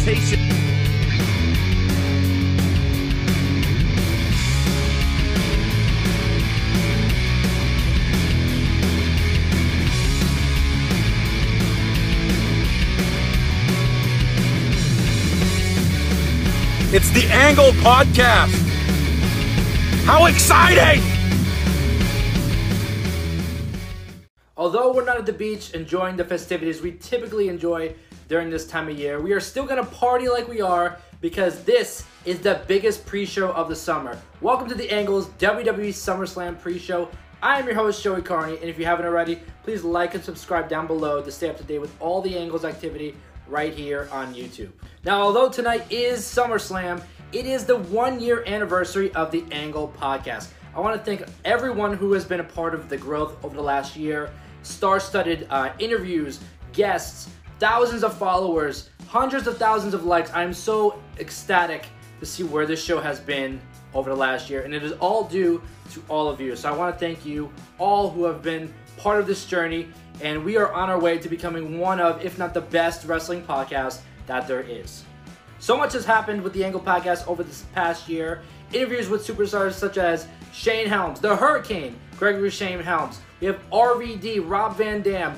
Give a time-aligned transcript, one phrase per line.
[0.00, 0.40] sensation.
[16.92, 18.48] It's the Angle Podcast.
[20.04, 21.02] How exciting!
[24.56, 27.94] Although we're not at the beach enjoying the festivities we typically enjoy
[28.30, 32.04] during this time of year, we are still gonna party like we are because this
[32.24, 34.16] is the biggest pre-show of the summer.
[34.40, 37.08] Welcome to the Angles WWE SummerSlam pre-show.
[37.42, 40.68] I am your host Joey Karni, and if you haven't already, please like and subscribe
[40.68, 43.16] down below to stay up to date with all the Angles activity
[43.48, 44.70] right here on YouTube.
[45.04, 50.50] Now, although tonight is SummerSlam, it is the one year anniversary of the Angle podcast.
[50.76, 53.62] I want to thank everyone who has been a part of the growth over the
[53.62, 54.30] last year.
[54.62, 56.38] Star studded uh, interviews,
[56.72, 57.28] guests,
[57.60, 60.32] thousands of followers, hundreds of thousands of likes.
[60.34, 61.86] I'm so ecstatic
[62.18, 63.60] to see where this show has been
[63.94, 66.56] over the last year, and it is all due to all of you.
[66.56, 69.88] So I want to thank you all who have been part of this journey
[70.22, 73.42] and we are on our way to becoming one of, if not the best wrestling
[73.42, 75.04] podcast that there is.
[75.58, 78.42] So much has happened with the Angle podcast over this past year.
[78.72, 83.20] Interviews with superstars such as Shane Helms, the Hurricane, Gregory Shane Helms.
[83.40, 85.36] We have RVD, Rob Van Dam,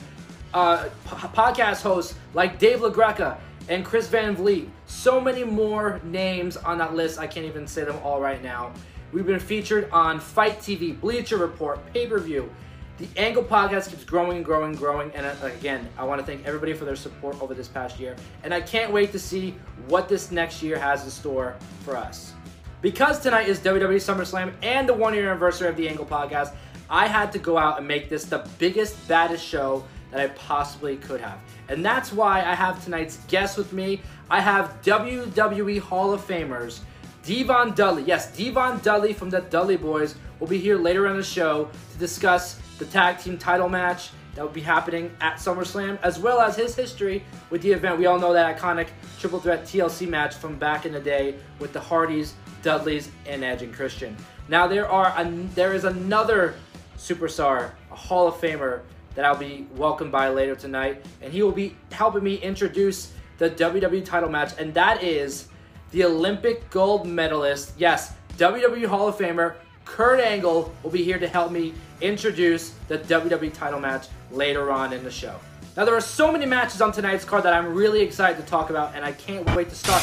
[0.54, 4.68] uh, podcast hosts like Dave LaGreca and Chris Van Vliet.
[4.86, 7.18] So many more names on that list.
[7.18, 8.72] I can't even say them all right now.
[9.12, 12.50] We've been featured on Fight TV, Bleacher Report, Pay Per View,
[12.98, 15.10] the Angle podcast keeps growing and growing and growing.
[15.12, 18.14] And uh, again, I want to thank everybody for their support over this past year.
[18.44, 19.54] And I can't wait to see
[19.88, 22.32] what this next year has in store for us.
[22.80, 26.54] Because tonight is WWE SummerSlam and the one year anniversary of the Angle podcast,
[26.90, 30.96] I had to go out and make this the biggest, baddest show that I possibly
[30.96, 31.38] could have.
[31.68, 34.00] And that's why I have tonight's guest with me.
[34.30, 36.80] I have WWE Hall of Famers,
[37.24, 38.04] D-Von Dudley.
[38.04, 41.98] Yes, D-Von Dudley from the Dudley Boyz will be here later on the show to
[41.98, 46.56] discuss the tag team title match that will be happening at SummerSlam, as well as
[46.56, 47.98] his history with the event.
[47.98, 51.72] We all know that iconic triple threat TLC match from back in the day with
[51.72, 54.16] the Hardys, Dudleys, and Edge and Christian.
[54.48, 56.54] Now there are an, there is another
[56.96, 58.80] superstar, a Hall of Famer
[59.14, 63.50] that I'll be welcomed by later tonight, and he will be helping me introduce the
[63.50, 65.48] WWE title match, and that is
[65.90, 71.28] the Olympic gold medalist, yes, WWE Hall of Famer Kurt Angle will be here to
[71.28, 75.38] help me introduce the WWE title match later on in the show.
[75.76, 78.70] Now, there are so many matches on tonight's card that I'm really excited to talk
[78.70, 80.02] about, and I can't wait to start.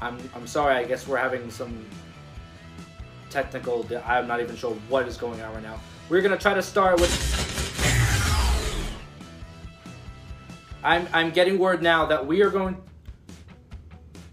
[0.00, 1.84] I'm, I'm sorry, I guess we're having some
[3.30, 5.80] technical, I'm not even sure what is going on right now.
[6.08, 7.12] We're to try to start with...
[10.82, 12.76] I'm, I'm getting word now that we are going...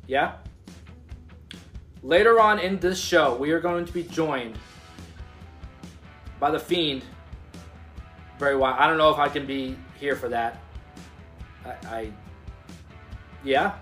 [0.08, 0.36] Yeah?
[2.04, 4.58] Later on in this show, we are going to be joined
[6.40, 7.04] by The Fiend.
[8.38, 8.76] Very well.
[8.78, 10.62] I don't know if I can be here for that.
[11.66, 12.12] I, I
[13.44, 13.76] yeah.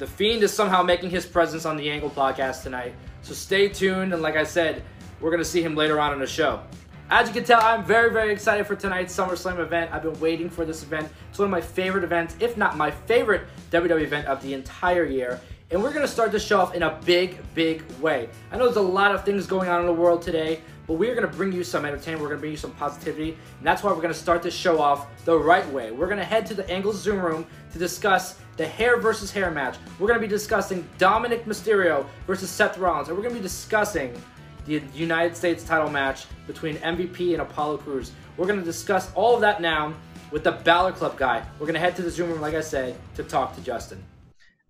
[0.00, 2.94] The Fiend is somehow making his presence on the Angle podcast tonight.
[3.20, 4.82] So stay tuned, and like I said,
[5.20, 6.62] we're going to see him later on in the show.
[7.10, 9.92] As you can tell, I'm very, very excited for tonight's SummerSlam event.
[9.92, 11.10] I've been waiting for this event.
[11.28, 15.04] It's one of my favorite events, if not my favorite WWE event of the entire
[15.04, 15.38] year
[15.70, 18.28] and we're going to start the show off in a big, big way.
[18.50, 21.14] I know there's a lot of things going on in the world today, but we're
[21.14, 23.84] going to bring you some entertainment, we're going to bring you some positivity, and that's
[23.84, 25.92] why we're going to start this show off the right way.
[25.92, 29.52] We're going to head to the Angles Zoom room to discuss the hair versus hair
[29.52, 29.76] match.
[30.00, 33.44] We're going to be discussing Dominik Mysterio versus Seth Rollins, and we're going to be
[33.44, 34.20] discussing
[34.66, 38.10] the United States title match between MVP and Apollo Crews.
[38.36, 39.94] We're going to discuss all of that now
[40.32, 41.40] with the Balor Club guy.
[41.60, 44.02] We're going to head to the Zoom room, like I said, to talk to Justin.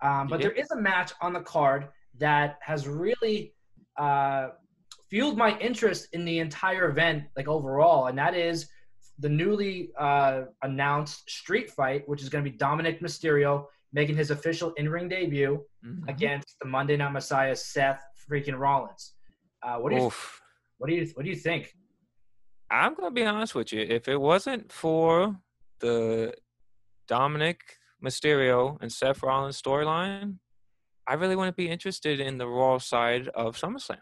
[0.02, 1.88] Um, but there is a match on the card
[2.18, 3.54] that has really
[3.96, 4.50] uh,
[5.10, 8.68] fueled my interest in the entire event, like overall, and that is
[9.18, 14.30] the newly uh, announced street fight, which is going to be Dominik Mysterio making his
[14.30, 16.08] official in-ring debut mm-hmm.
[16.08, 19.14] against the Monday Night Messiah Seth freaking Rollins.
[19.62, 20.40] Uh, what do you Oof.
[20.78, 21.74] what do you what do you think?
[22.70, 23.80] I'm gonna be honest with you.
[23.80, 25.36] If it wasn't for
[25.80, 26.32] the
[27.10, 27.56] Dominik
[28.02, 30.36] Mysterio and Seth Rollins storyline,
[31.06, 33.98] I really wouldn't be interested in the Raw side of SummerSlam.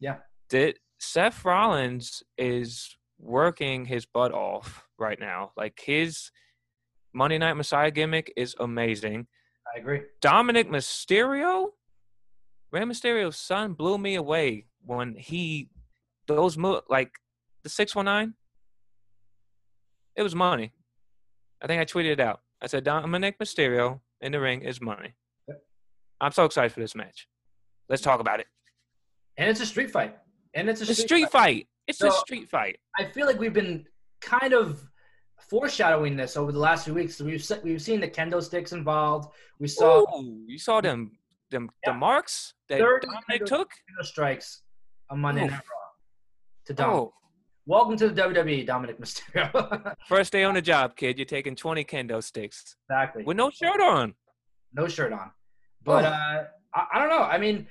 [0.00, 0.16] Yeah.
[0.48, 5.52] Did Seth Rollins is working his butt off right now.
[5.56, 6.30] Like his
[7.12, 9.26] Monday Night Messiah gimmick is amazing.
[9.74, 10.02] I agree.
[10.22, 11.68] Dominik Mysterio,
[12.70, 15.70] Rey Mysterio's son blew me away when he
[16.28, 17.10] those mo- like
[17.62, 18.34] the six one nine.
[20.14, 20.72] It was money.
[21.62, 22.40] I think I tweeted it out.
[22.62, 25.14] I said Dominik Mysterio in the ring is money.
[26.20, 27.28] I'm so excited for this match.
[27.88, 28.46] Let's talk about it.
[29.38, 30.16] And it's a street fight.
[30.54, 31.68] And it's a a street, street fight.
[31.86, 32.78] It's a street fight.
[32.98, 33.86] I feel like we've been
[34.20, 34.82] kind of
[35.50, 37.20] foreshadowing this over the last few weeks.
[37.20, 39.32] We've se- we've seen the kendo sticks involved.
[39.58, 41.12] We saw Ooh, you saw them
[41.50, 41.92] them Yeah.
[41.92, 43.70] the marks that Dominik took.
[44.02, 44.62] strikes
[45.10, 45.50] on Monday Oof.
[45.50, 45.88] Night Raw
[46.66, 46.94] to Dominik.
[46.94, 47.12] Oh,
[47.68, 49.94] Welcome to the WWE, Dominik Mysterio.
[50.08, 51.18] first day on the job, kid.
[51.18, 53.24] You're taking 20 kendo sticks exactly.
[53.24, 54.14] with no shirt on.
[54.72, 55.32] no shirt on.
[55.82, 56.08] But Oh.
[56.08, 56.44] uh,
[56.74, 57.22] I, I don't know.
[57.24, 57.66] I mean,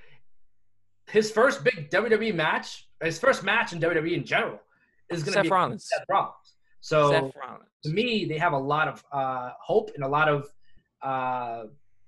[1.08, 4.60] his first big WWE match, his first match in WWE in general,
[5.10, 5.88] is going to be Rollins.
[5.90, 6.56] Seth Rollins.
[6.82, 7.66] So Seth Rollins.
[7.84, 10.48] to me, they have a lot of uh, hope and a lot of,
[11.04, 11.66] uh,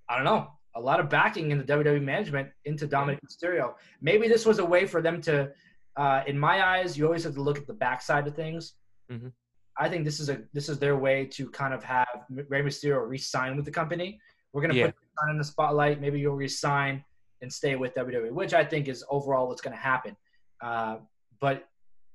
[0.10, 3.74] I don't know, a lot of backing in the WWE management into Dominik Mysterio.
[4.02, 5.52] Maybe this was a way for them to,
[5.96, 8.74] uh, in my eyes, you always have to look at the backside of things.
[9.12, 9.32] Mhm.
[9.80, 13.08] I think this is a this is their way to kind of have Rey Mysterio
[13.08, 14.20] re-sign with the company.
[14.52, 14.86] We're gonna Yeah.
[14.88, 16.02] put him in the spotlight.
[16.02, 17.04] Maybe you'll resign
[17.42, 20.16] and stay with WWE, which I think is overall what's gonna happen.
[20.62, 20.98] Uh,
[21.40, 21.68] but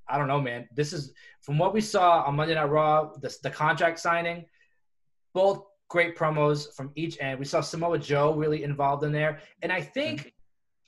[0.09, 0.69] I don't know, man.
[0.75, 4.45] This is from what we saw on Monday Night Raw, the, the contract signing,
[5.33, 7.39] both great promos from each end.
[7.39, 10.33] We saw Samoa Joe really involved in there, and I think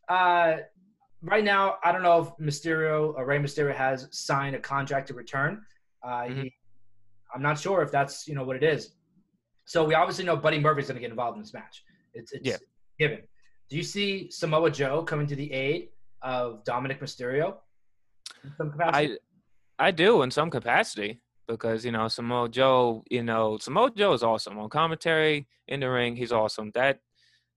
[0.09, 0.57] uh,
[1.23, 5.15] right now I don't know if Mysterio or Rey Mysterio has signed a contract to
[5.15, 5.63] return.
[6.03, 6.43] Uh, Mhm.
[6.43, 6.55] he,
[7.35, 8.95] I'm not sure if that's you know what it is.
[9.65, 11.83] So we obviously know Buddy Murphy's going to get involved in this match.
[12.13, 12.57] It's, it's Yeah.
[12.99, 13.23] given.
[13.75, 15.89] Do you see Samoa Joe coming to the aid
[16.23, 17.57] of Dominik Mysterio?
[18.79, 19.17] I
[19.81, 24.23] I do in some capacity because you know Samoa Joe, you know Samoa Joe is
[24.23, 26.15] awesome on commentary in the ring.
[26.15, 26.71] He's awesome.
[26.75, 27.01] That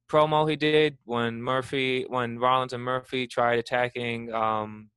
[0.10, 4.90] promo he did when Murphy, when Rollins and Murphy tried attacking, um,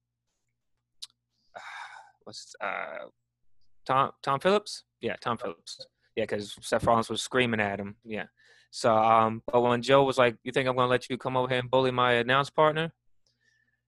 [2.25, 3.09] what's uh,
[3.85, 4.85] Tom Tom Phillips?
[5.03, 5.87] Yeah, Tom Phillips.
[6.17, 7.97] Yeah, because Seth Rollins was screaming at him.
[8.07, 8.25] Yeah.
[8.71, 11.49] So, um, but when Joe was like, "You think I'm gonna let you come over
[11.49, 12.93] here and bully my announce partner?"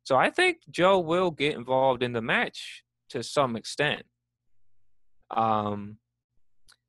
[0.05, 4.02] So I think Joe will get involved in the match to some extent.
[5.31, 5.99] Um,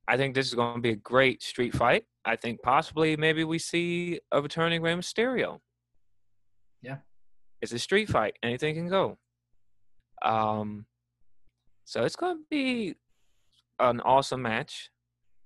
[0.07, 2.05] I think this is going to be a great street fight.
[2.25, 5.59] I think possibly maybe we see a returning Rey Mysterio.
[6.81, 6.97] Yeah.
[7.61, 8.35] It's a street fight.
[8.43, 9.17] Anything can go.
[10.23, 10.85] Um,
[11.85, 12.95] so it's going to be
[13.79, 14.89] an awesome match.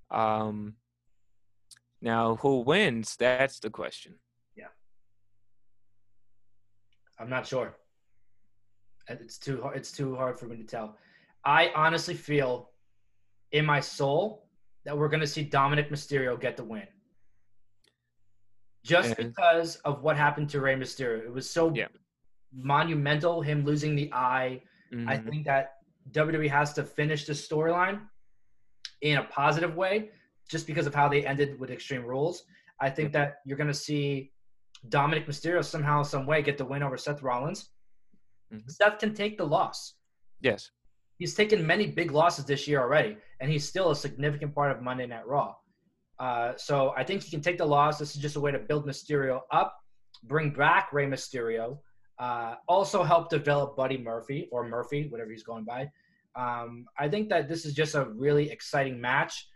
[0.09, 0.75] Um,
[2.01, 3.15] now, who wins?
[3.17, 4.15] That's the question.
[4.55, 4.67] Yeah.
[7.19, 7.75] I'm not sure.
[9.09, 9.77] It's too hard.
[9.77, 10.97] It's too hard for me to tell.
[11.45, 12.71] I honestly feel,
[13.51, 14.47] in my soul,
[14.85, 16.88] that we're going to see Dominik Mysterio get the win.
[18.83, 21.88] Just And- because of what happened to Rey Mysterio, it was so Yeah.
[22.51, 23.41] monumental.
[23.41, 24.62] Him losing the eye.
[24.91, 25.29] I Mhm.
[25.29, 25.79] think that
[26.12, 28.07] WWE has to finish this storyline
[29.01, 30.12] in a positive way,
[30.48, 32.44] just because of how they ended with Extreme Rules.
[32.80, 34.32] I think that you're going to see
[34.89, 37.70] Dominik Mysterio somehow, some way, get the win over Seth Rollins.
[38.54, 38.70] Mhm.
[38.70, 39.96] Seth can take the loss.
[40.42, 40.72] Yes.
[41.18, 44.82] He's taken many big losses this year already, and he's still a significant part of
[44.82, 45.56] Monday Night Raw.
[46.20, 47.98] Uh, so I think he can take the loss.
[47.98, 49.75] This is just a way to build Mysterio up,
[50.24, 51.80] bring back Rey Mysterio,
[52.20, 55.89] uh, also help develop Buddy Murphy or Murphy, whatever he's going by.
[56.36, 59.48] Um, I think that this is just a really exciting match.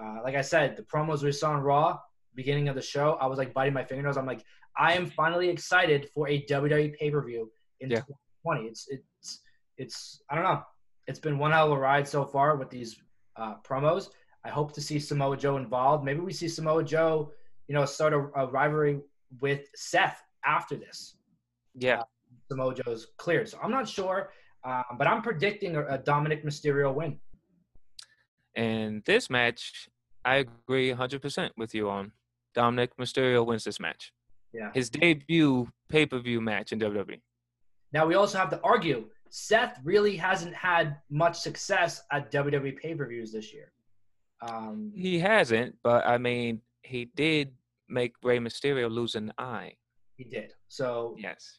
[0.00, 1.98] Uh, like I said, the promos we saw on Raw,
[2.34, 4.16] beginning of the show, I was like biting my fingernails.
[4.16, 4.44] I'm like,
[4.76, 8.00] I am finally excited for a WWE pay per view in Yeah.
[8.44, 8.68] 2020.
[8.68, 9.40] It's it's
[9.76, 10.62] it's I don't know.
[11.06, 12.96] It's been one hell of a ride so far with these
[13.36, 14.08] uh, promos.
[14.44, 16.04] I hope to see Samoa Joe involved.
[16.04, 17.32] Maybe we see Samoa Joe,
[17.68, 19.00] you know, start a, a rivalry
[19.40, 21.16] with Seth after this.
[21.74, 22.02] Yeah.
[22.50, 23.48] Samoa Joe's cleared.
[23.48, 24.30] So I'm not sure,
[24.64, 27.18] um, but I'm predicting a, a Dominik Mysterio win.
[28.56, 29.88] And this match,
[30.24, 32.12] I agree 100% with you on.
[32.56, 34.12] Dominik Mysterio wins this match.
[34.52, 34.70] Yeah.
[34.74, 36.80] His debut pay per view match in.
[36.80, 37.20] WWE.
[37.92, 42.94] Now we also have to argue Seth really hasn't had much success at WWE pay
[42.94, 43.70] per views this year.
[44.42, 47.52] Um, He hasn't, but I mean, he did
[47.88, 49.74] make Rey Mysterio lose an eye.
[50.16, 50.52] he did.
[50.68, 51.58] So Yes.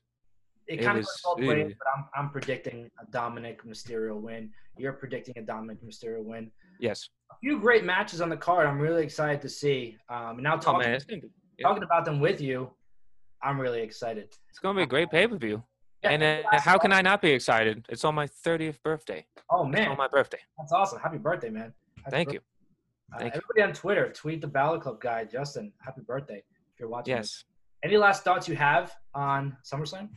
[0.68, 4.20] it It kind of was- goes both ways, but I'm, I'm predicting a Dominik Mysterio
[4.20, 4.52] win.
[4.78, 6.52] You're predicting a Dominik Mysterio win.
[6.82, 7.10] Yes.
[7.32, 8.68] A few great matches on the card.
[8.68, 9.98] I'm really excited to see.
[10.10, 11.22] Um, and now Oh, talking, gonna, be,
[11.58, 11.68] yeah.
[11.68, 12.70] talking about them with you,
[13.42, 14.36] I'm really excited.
[14.50, 15.64] it's gonna be a great pay per view.
[16.04, 16.92] Yeah, and uh, how can?
[16.92, 17.86] I not be excited?
[17.90, 19.24] It's on my 30th birthday.
[19.52, 20.40] Oh man, It's on my birthday.
[20.58, 21.00] that's awesome!
[21.00, 21.72] Happy birthday, man!
[21.98, 22.40] Happy Thank bir- you.
[23.14, 23.42] Uh, Thank you.
[23.42, 25.72] everybody on Twitter, tweet the Balor Club guy, Justin.
[25.86, 26.44] Happy birthday!
[26.74, 27.16] If you're watching.
[27.16, 27.44] this.
[27.44, 27.44] Yes.
[27.84, 30.10] Any last thoughts you have on SummerSlam?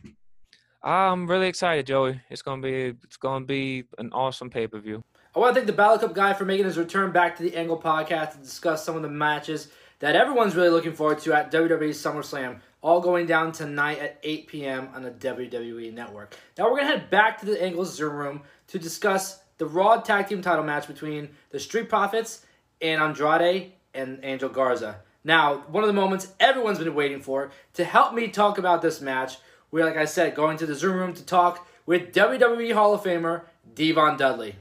[0.83, 2.19] I'm really excited, Joey.
[2.29, 5.03] It's gonna be it's gonna be an awesome pay per view.
[5.35, 7.57] I want to thank the Balor Club guy for making his return back to the
[7.57, 9.67] Angle podcast to discuss some of the matches
[9.99, 14.47] that everyone's really looking forward to at WWE SummerSlam, all going down tonight at 8
[14.47, 14.87] p.m.
[14.93, 16.37] on the WWE Network.
[16.57, 19.99] Now we're going to head back to the Angle's Zoom room to discuss the Raw
[19.99, 22.45] Tag Team title match between the Street Profits
[22.81, 24.99] and Andrade and Angel Garza.
[25.25, 29.01] Now, one of the moments everyone's been waiting for to help me talk about this
[29.01, 29.35] match,
[29.69, 33.03] we're, like I said, going to the Zoom room to talk with WWE Hall of
[33.03, 33.41] Famer
[33.73, 34.55] D-Von Dudley.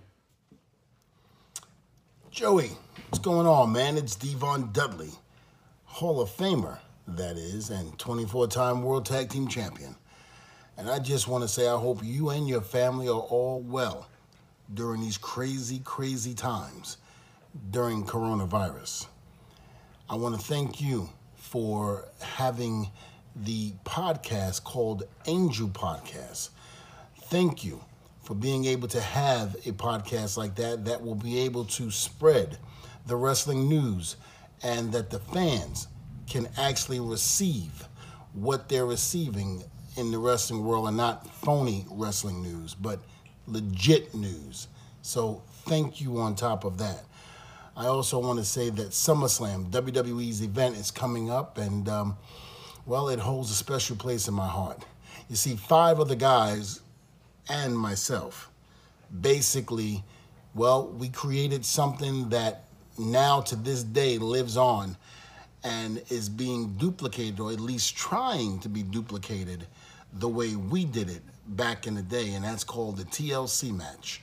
[2.34, 2.72] Joey,
[3.10, 3.96] what's going on, man?
[3.96, 5.12] It's D-Von Dudley,
[5.84, 9.94] Hall of Famer, that is, and 24 time World Tag Team Champion.
[10.76, 14.08] And I just want to say I hope you and your family are all well
[14.74, 16.96] during these crazy, crazy times
[17.70, 19.06] during coronavirus.
[20.10, 22.90] I want to thank you for having
[23.36, 26.48] the podcast called Angel Podcast.
[27.16, 27.80] Thank you
[28.24, 32.58] for being able to have a podcast like that that will be able to spread
[33.06, 34.16] the wrestling news
[34.62, 35.88] and that the fans
[36.26, 37.86] can actually receive
[38.32, 39.62] what they're receiving
[39.96, 42.98] in the wrestling world and not phony wrestling news, but
[43.46, 44.68] legit news.
[45.02, 47.04] So thank you on top of that.
[47.76, 52.16] I also want to say that SummerSlam, WWE's event, is coming up, and um,
[52.86, 54.84] well, it holds a special place in my heart.
[55.28, 56.80] You see, five of the guys
[57.48, 58.50] and myself
[59.20, 60.02] basically,
[60.54, 62.64] well, we created something that
[62.98, 64.96] now to this day lives on
[65.62, 69.66] and is being duplicated, or at least trying to be duplicated
[70.12, 74.22] the way we did it back in the day, and that's called the TLC match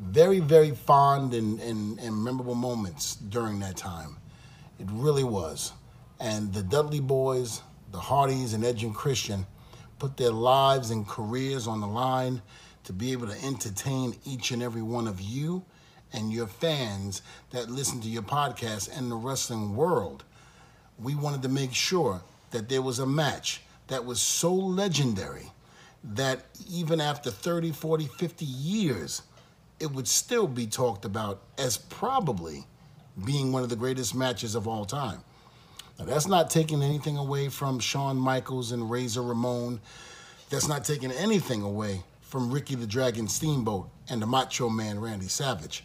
[0.00, 4.16] very, very fond and, and, and memorable moments during that time.
[4.78, 5.72] It really was.
[6.18, 7.60] And the Dudley Boyz,
[7.92, 9.46] the Hardys, and Edge and Christian
[10.00, 12.42] put their lives and careers on the line
[12.84, 15.62] to be able to entertain each and every one of you
[16.12, 20.24] and your fans that listen to your podcast and the wrestling world.
[20.98, 25.52] We wanted to make sure that there was a match that was so legendary
[26.02, 29.22] that even after 30, 40, 50 years,
[29.78, 32.64] it would still be talked about as probably
[33.24, 35.22] being one of the greatest matches of all time.
[36.00, 39.80] Now, that's not taking anything away from Shawn Michaels and Razor Ramon.
[40.48, 45.28] That's not taking anything away from Ricky the Dragon Steamboat and the Macho Man Randy
[45.28, 45.84] Savage.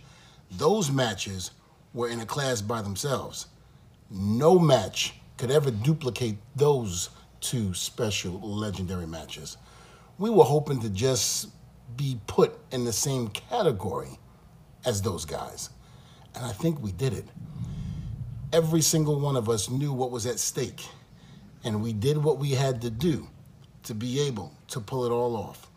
[0.52, 1.52] Those matches
[1.94, 3.48] were in a class by themselves.
[4.10, 7.10] No match could ever duplicate those
[7.42, 9.58] two special legendary matches.
[10.18, 11.50] We were hoping to just
[11.98, 14.18] be put in the same category
[14.86, 15.72] as those guys.
[16.36, 17.26] And I think we did it.
[18.54, 20.86] Every single one of us knew what was at stake,
[21.64, 23.28] and we did what we had to do
[23.84, 25.68] to be able to pull it all off.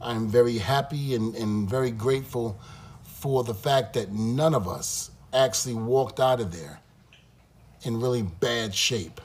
[0.00, 2.58] I'm very happy and, and very grateful
[3.02, 6.80] for the fact that none of us actually walked out of there
[7.82, 9.20] in really bad shape.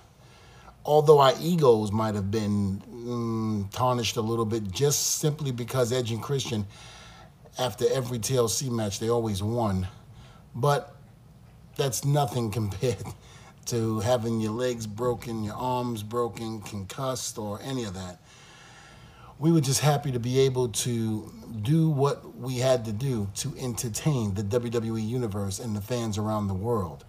[0.86, 6.12] Although our egos might have been mm, tarnished a little bit just simply because Edge
[6.12, 6.65] and Christian,
[7.58, 9.88] after every TLC match, they always won.
[10.56, 10.96] But
[11.75, 13.03] that's nothing compared
[13.65, 18.20] to having your legs broken, your arms broken, concussed, or any of that.
[19.39, 23.53] We were just happy to be able to do what we had to do to
[23.58, 27.03] entertain the WWE Universe and the fans around the world.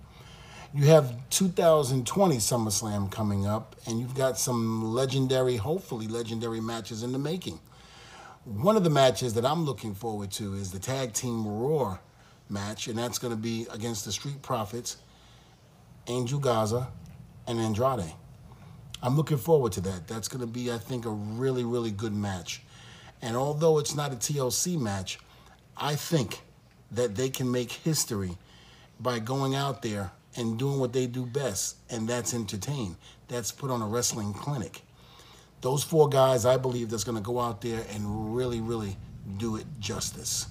[0.73, 7.13] You have 2020 SummerSlam coming up, and you've got some legendary, hopefully legendary matches in
[7.13, 7.61] the making.
[8.45, 11.99] One of the matches that I'm looking forward to is the Tag Team Raw
[12.49, 14.97] match, and that's going to be against the Street Profits,
[16.07, 16.89] Angel Garza,
[17.47, 18.13] and Andrade.
[19.03, 20.09] I'm looking forward to that.
[20.09, 22.63] That's going to be, I think, a really, really good match.
[23.21, 25.19] And although it's not a TLC match,
[25.77, 26.41] I think
[26.91, 28.39] that they can make history
[29.01, 32.97] by going out there and doing what they do best, and that's entertain.
[33.29, 34.83] That's put on a wrestling clinic.
[35.61, 38.97] Those four guys, I believe, that's going to go out there and really, really
[39.39, 40.47] do it justice.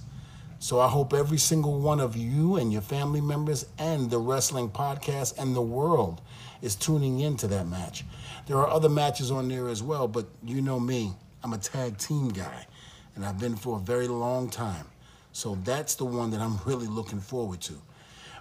[0.58, 4.70] So I hope every single one of you and your family members and the wrestling
[4.70, 6.20] podcast and the world
[6.62, 8.04] is tuning in to that match.
[8.46, 11.98] There are other matches on there as well, but you know me, I'm a tag
[11.98, 12.66] team guy,
[13.14, 14.86] and I've been for a very long time.
[15.32, 17.74] So that's the one that I'm really looking forward to.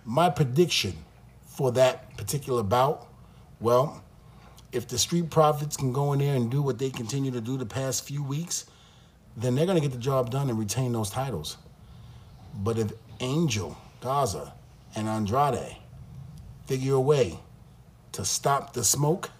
[0.06, 0.94] My prediction
[1.46, 3.08] for that particular bout,
[3.60, 4.04] well,
[4.72, 7.58] if the Street Profits can go in there and do what they continue to do
[7.58, 8.66] the past few weeks,
[9.38, 11.58] then they're going to get the job done and retain those titles.
[12.56, 14.54] But if Angel, Garza,
[14.96, 15.78] and Andrade
[16.66, 17.40] figure a way
[18.12, 19.32] to stop the smoke,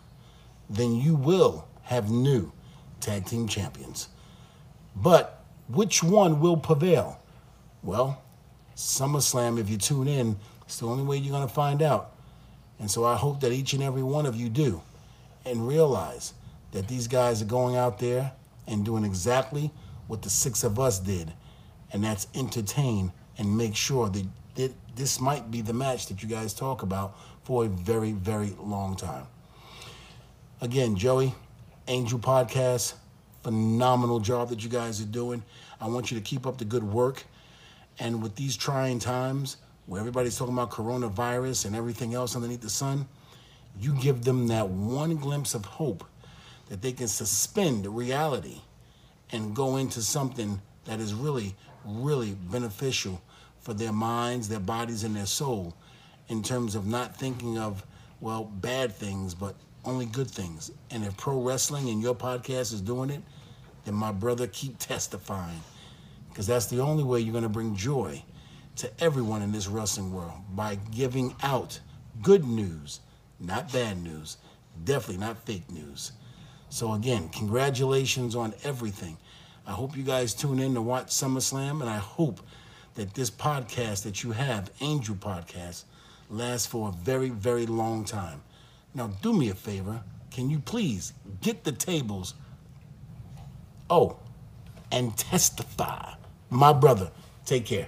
[0.70, 2.52] then you will have new
[3.00, 4.10] tag team champions.
[4.96, 7.20] But which one will prevail?
[7.84, 8.22] Well,
[8.76, 12.16] SummerSlam, if you tune in, it's the only way you're going to find out.
[12.80, 14.82] And so I hope that each and every one of you do
[15.46, 16.34] and realize
[16.72, 18.32] that these guys are going out there
[18.68, 19.72] and doing exactly
[20.08, 21.32] what the six of us did,
[21.94, 24.26] and that's entertain and make sure that
[24.96, 28.96] this might be the match that you guys talk about for a very, very long
[28.96, 29.26] time.
[30.62, 31.34] Again, Joey,
[31.88, 32.94] Angel Podcast,
[33.44, 35.44] phenomenal job that you guys are doing.
[35.82, 37.24] I want you to keep up the good work.
[38.00, 42.70] And with these trying times where everybody's talking about coronavirus and everything else underneath the
[42.70, 43.08] sun,
[43.80, 46.04] you give them that one glimpse of hope
[46.70, 48.62] that they can suspend reality
[49.32, 53.22] and go into something that is really, really beneficial
[53.62, 55.74] for their minds, their bodies, and their soul
[56.28, 57.86] in terms of not thinking of,
[58.20, 60.72] well, bad things, but only good things.
[60.92, 63.22] And if pro wrestling and your podcast is doing it,
[63.86, 65.60] then my brother, keep testifying.
[66.30, 68.24] Because that's the only way you're going to bring joy
[68.78, 71.80] to everyone in this wrestling world by giving out
[72.22, 73.02] good news,
[73.40, 74.38] not bad news,
[74.84, 76.14] definitely not fake news.
[76.70, 79.18] So, again, congratulations on everything.
[79.66, 82.42] I hope you guys tune in to watch SummerSlam, and I hope
[82.96, 85.86] that this podcast that you have, Angel Podcast,
[86.30, 88.42] lasts for a very, very long time.
[88.94, 90.04] Now, do me a favor.
[90.32, 92.34] Can you please get the tables?
[93.90, 94.18] Oh,
[94.92, 96.14] and testify.
[96.50, 97.10] My brother,
[97.46, 97.88] take care.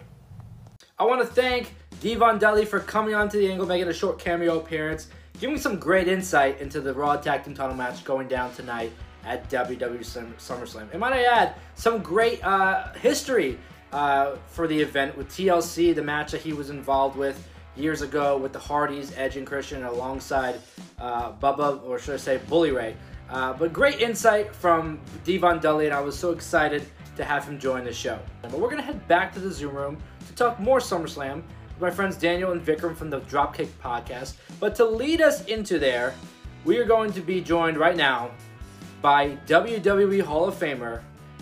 [0.97, 4.17] I want to thank D-Von Dudley for coming on to the angle, making a short
[4.17, 5.07] cameo appearance,
[5.39, 8.91] giving some great insight into the Raw Tag Team Title match going down tonight
[9.25, 9.99] at WWE
[10.38, 10.89] SummerSlam.
[10.91, 13.57] And might I add, some great uh, history
[13.91, 18.38] uh, for the event with TLC, the match that he was involved with years ago
[18.38, 20.59] with the Hardys, Edge and Christian, alongside
[20.99, 22.95] uh, Bubba, or should I say, Bully Ray.
[23.29, 26.85] Uh, but great insight from D-Von Dudley, and I was so excited
[27.15, 28.19] to have him join the show.
[28.41, 31.81] But we're going to head back to the Zoom room to talk more SummerSlam with
[31.81, 34.35] my friends Daniel and Vikram from the Dropkick podcast.
[34.59, 36.13] But to lead us into there,
[36.65, 38.31] we are going to be joined right now
[39.05, 40.99] by WWE Hall of Famer,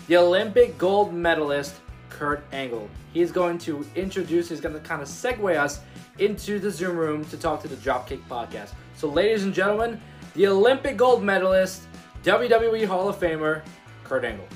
[0.07, 1.75] the Olympic gold medalist,
[2.09, 2.89] Kurt Angle.
[3.13, 5.79] He's going to introduce, he's going to kind of segue us
[6.19, 8.73] into the Zoom room to talk to the Dropkick podcast.
[8.97, 10.01] So, ladies and gentlemen,
[10.33, 11.83] the Olympic gold medalist,
[12.25, 13.61] WWE Hall of Famer,
[14.03, 14.47] Kurt Angle.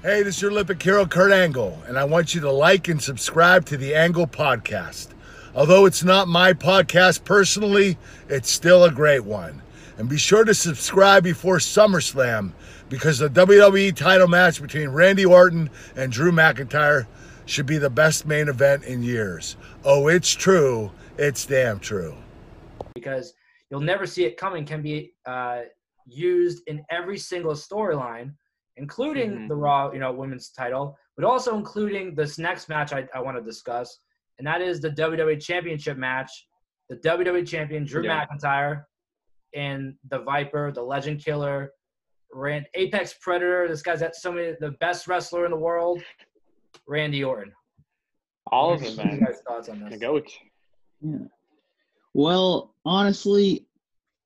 [0.00, 3.02] Hey, this is your Olympic hero, Kurt Angle, and I want you to like and
[3.02, 5.08] subscribe to the Angle podcast.
[5.54, 7.98] Although it's not my podcast personally,
[8.30, 9.60] it's still a great one.
[9.96, 12.52] And be sure to subscribe before SummerSlam
[12.88, 17.06] because the WWE title match between Randy Orton and Drew McIntyre
[17.46, 19.56] should be the best main event in years.
[19.84, 20.90] Oh, it's true.
[21.16, 22.16] It's damn true.
[22.94, 23.34] Because
[23.70, 25.62] you'll never see it coming can be uh,
[26.06, 28.32] used in every single storyline,
[28.76, 29.48] including mm-hmm.
[29.48, 33.36] the Raw, you know, women's title, but also including this next match I, I want
[33.36, 33.98] to discuss,
[34.38, 36.30] and that is the WWE Championship match.
[36.90, 38.26] The WWE Champion Drew yeah.
[38.26, 38.84] McIntyre
[39.54, 41.72] and the Viper, the Legend Killer,
[42.32, 43.68] Rand Apex Predator.
[43.68, 46.02] This guy's at so many the best wrestler in the world,
[46.86, 47.52] Randy Orton.
[48.50, 49.20] All of them, man.
[49.20, 49.92] guys' thoughts on this?
[49.92, 50.30] The goat.
[51.00, 51.18] Yeah.
[52.12, 53.66] Well, honestly,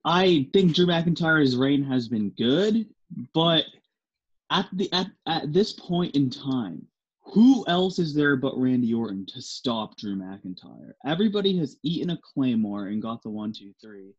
[0.05, 2.87] I think Drew McIntyre's reign has been good,
[3.35, 3.64] but
[4.51, 6.87] at the at, at this point in time,
[7.23, 10.93] who else is there but Randy Orton to stop Drew McIntyre?
[11.07, 14.14] Everybody has eaten a claymore and got the one, two, three.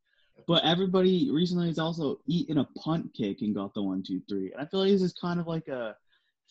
[0.47, 4.51] But everybody recently has also eaten a punt kick and got the one, two, three.
[4.51, 5.95] And I feel like this is kind of like a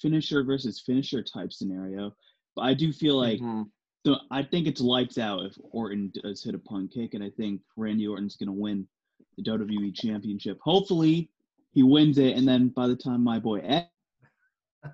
[0.00, 2.14] finisher versus finisher type scenario.
[2.54, 3.62] But I do feel like mm-hmm.
[4.04, 7.30] the, I think it's lights out if Orton does hit a punt kick, and I
[7.30, 8.86] think Randy Orton's gonna win
[9.36, 10.58] the WWE Championship.
[10.62, 11.30] Hopefully,
[11.72, 13.88] he wins it, and then by the time my boy Ed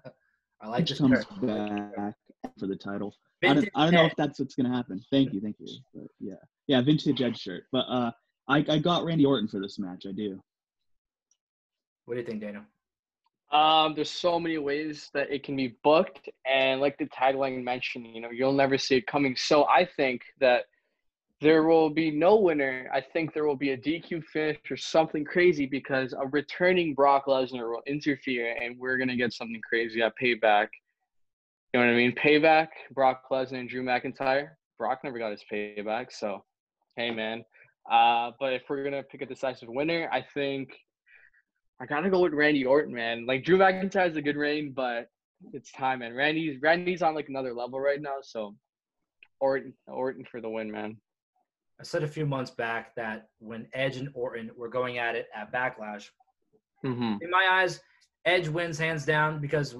[0.60, 2.14] I like comes back
[2.58, 3.14] for the title.
[3.42, 5.02] I don't, I don't, know if that's what's gonna happen.
[5.10, 5.68] Thank you, thank you.
[5.94, 6.34] But yeah,
[6.66, 7.64] yeah, vintage Ed shirt.
[7.70, 8.12] But uh,
[8.48, 10.04] I, I got Randy Orton for this match.
[10.06, 10.40] I do.
[12.04, 12.62] What do you think, Daniel?
[13.52, 18.06] Um, there's so many ways that it can be booked, and like the tagline mentioned,
[18.12, 19.36] you know, you'll never see it coming.
[19.36, 20.64] So I think that
[21.40, 22.90] there will be no winner.
[22.92, 27.26] I think there will be a DQ finish or something crazy because a returning Brock
[27.26, 30.68] Lesnar will interfere, and we're gonna get something crazy at Payback.
[31.72, 32.14] You know what I mean?
[32.14, 34.50] Payback, Brock Lesnar and Drew McIntyre.
[34.78, 36.44] Brock never got his payback, so
[36.96, 37.44] hey man,
[37.90, 40.70] uh, but if we're gonna pick a decisive winner, I think
[41.80, 43.26] I gotta go with Randy Orton, man.
[43.26, 45.08] Like Drew McIntyre has a good reign, but
[45.52, 46.14] it's time, man.
[46.14, 48.54] Randy's Randy's on like another level right now, so
[49.40, 50.96] Orton Orton for the win, man.
[51.80, 55.26] I said a few months back that when Edge and Orton were going at it
[55.34, 56.06] at Backlash,
[56.84, 57.16] Mm-hmm.
[57.22, 57.80] in my eyes,
[58.26, 59.74] Edge wins hands down because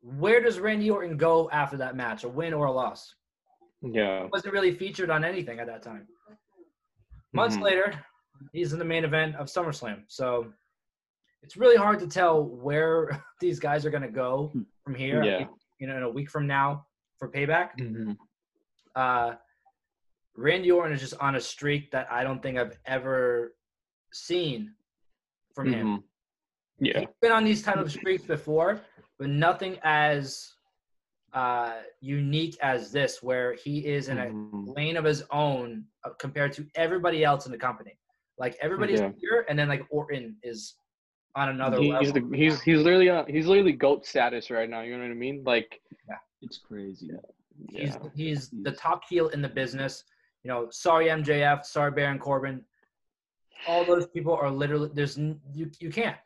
[0.00, 3.14] where does Randy Orton go after that match, a win or a loss?
[3.82, 4.26] Yeah.
[4.32, 6.06] Wasn't really featured on anything at that time.
[7.32, 7.62] Months Mhm.
[7.62, 8.04] later,
[8.52, 10.04] he's in the main event of SummerSlam.
[10.08, 10.52] So
[11.42, 13.08] it's really hard to tell where
[13.40, 14.52] these guys are going to go
[14.84, 15.22] from here.
[15.22, 15.46] Yeah.
[15.78, 16.86] You know, in a week from now
[17.18, 17.70] for payback.
[17.78, 18.12] Mm-hmm.
[18.94, 19.34] Uh,
[20.36, 23.54] Randy Orton is just on a streak that I don't think I've ever
[24.12, 24.74] seen
[25.54, 25.86] from him.
[25.98, 26.02] Mhm.
[26.80, 27.00] Yeah.
[27.00, 28.80] He's been on these type of streaks before,
[29.18, 30.54] but nothing as
[31.34, 34.74] uh, unique as this, where he is in a Mhm.
[34.76, 37.98] lane of his own uh, compared to everybody else in the company.
[38.38, 39.12] Like everybody's Yeah.
[39.18, 40.74] here, and then like Orton is
[41.34, 42.04] on another He- level.
[42.04, 44.80] he's the, he's he's literally on, he's literally goat status right now.
[44.80, 45.42] You know what I mean?
[45.44, 46.16] Like yeah.
[46.40, 47.10] It's crazy.
[47.68, 48.08] He's yeah.
[48.14, 50.04] he's the top heel in the business.
[50.44, 52.64] You know, sorry MJF, sorry Baron Corbin.
[53.66, 56.16] All those people are literally there's you you can't.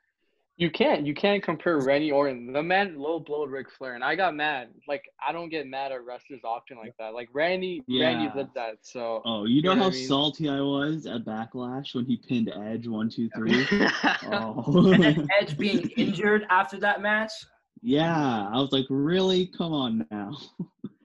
[0.58, 1.06] You can't.
[1.06, 2.52] You can't compare Randy Orton.
[2.52, 4.68] The man low blowed Ric Flair, and I got mad.
[4.86, 7.14] Like I don't get mad at wrestlers often like that.
[7.14, 8.06] Like Randy, yeah.
[8.06, 8.76] Randy did that.
[8.82, 9.22] So.
[9.24, 10.06] Oh, you, you know, how I mean?
[10.06, 13.66] salty I was at Backlash when he pinned Edge one two three.
[14.30, 14.92] oh.
[14.92, 17.32] And Edge being injured after that match.
[17.80, 19.46] Yeah, I was like, really?
[19.46, 20.36] Come on now.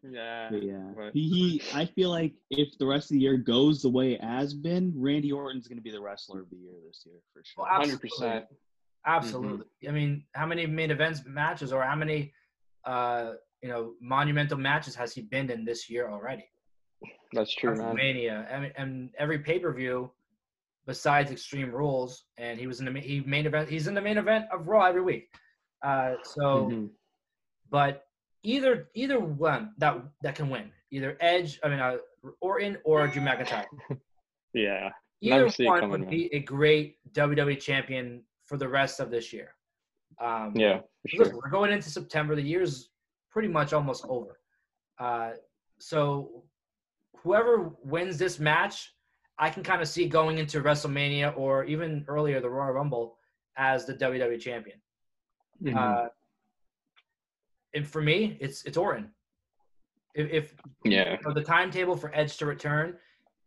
[0.03, 0.49] Yeah.
[0.51, 0.91] But yeah.
[0.95, 1.13] But...
[1.13, 4.23] He, he, I feel like if the rest of the year goes the way it
[4.23, 7.43] has been, Randy Orton's going to be the wrestler of the year this year for
[7.43, 7.65] sure.
[7.65, 8.45] Well, 100%.
[9.07, 9.65] Absolutely.
[9.83, 9.89] Mm-hmm.
[9.89, 12.33] I mean, how many main events matches or how many
[12.85, 16.45] uh, you know monumental matches has he been in this year already?
[17.33, 17.95] That's true, man.
[17.95, 20.11] Mania and and every pay per view
[20.85, 23.69] besides Extreme Rules, and he was in the he main event.
[23.69, 25.29] He's in the main event of Raw every week.
[25.81, 26.85] Uh, so, mm-hmm.
[27.69, 28.05] but
[28.43, 31.97] either either one that that can win either Edge, I mean uh,
[32.41, 33.65] Orton or Drew McIntyre.
[34.53, 34.89] yeah.
[35.21, 39.53] Either one would be a great WWE champion for the rest of this year.
[40.19, 40.81] Um, Yeah.
[41.13, 42.35] Listen, we're going into September.
[42.35, 42.89] The year's
[43.29, 44.39] pretty much almost over.
[44.99, 45.31] Uh,
[45.79, 46.43] so
[47.17, 48.93] whoever wins this match,
[49.37, 53.17] I can kind of see going into WrestleMania or even earlier the Royal Rumble
[53.57, 54.81] as the WWE champion.
[55.61, 55.75] Mhm.
[55.75, 56.09] Uh,
[57.73, 59.11] and for me, it's it's Orton.
[60.15, 61.17] If, if yeah.
[61.33, 62.97] the timetable for Edge to return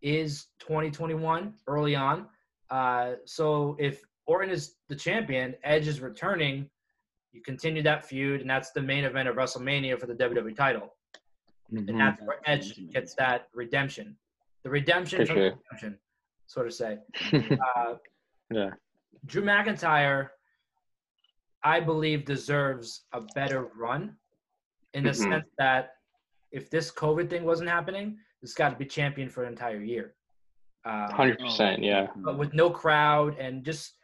[0.02, 2.28] is 2021 early on,
[2.70, 6.70] uh, so if Orton is the champion, Edge is returning.
[7.32, 10.94] You continue that feud, and that's the main event of WrestleMania for the WWE title,
[11.72, 11.88] Mhm.
[11.88, 14.16] and that's where Edge gets that redemption,
[14.62, 15.98] the redemption from the redemption,
[16.46, 16.98] so to say.
[17.76, 17.94] Uh,
[18.52, 18.70] yeah.
[19.26, 20.30] Drew McIntyre,
[21.64, 24.16] I believe, deserves a better run
[24.94, 25.16] in the Mhm.
[25.28, 25.96] sense that
[26.52, 30.14] if this COVID thing wasn't happening, this got to be champion for an entire year.
[30.84, 31.82] Uh, Hundred percent.
[31.82, 32.06] Yeah.
[32.16, 33.96] but with no crowd and just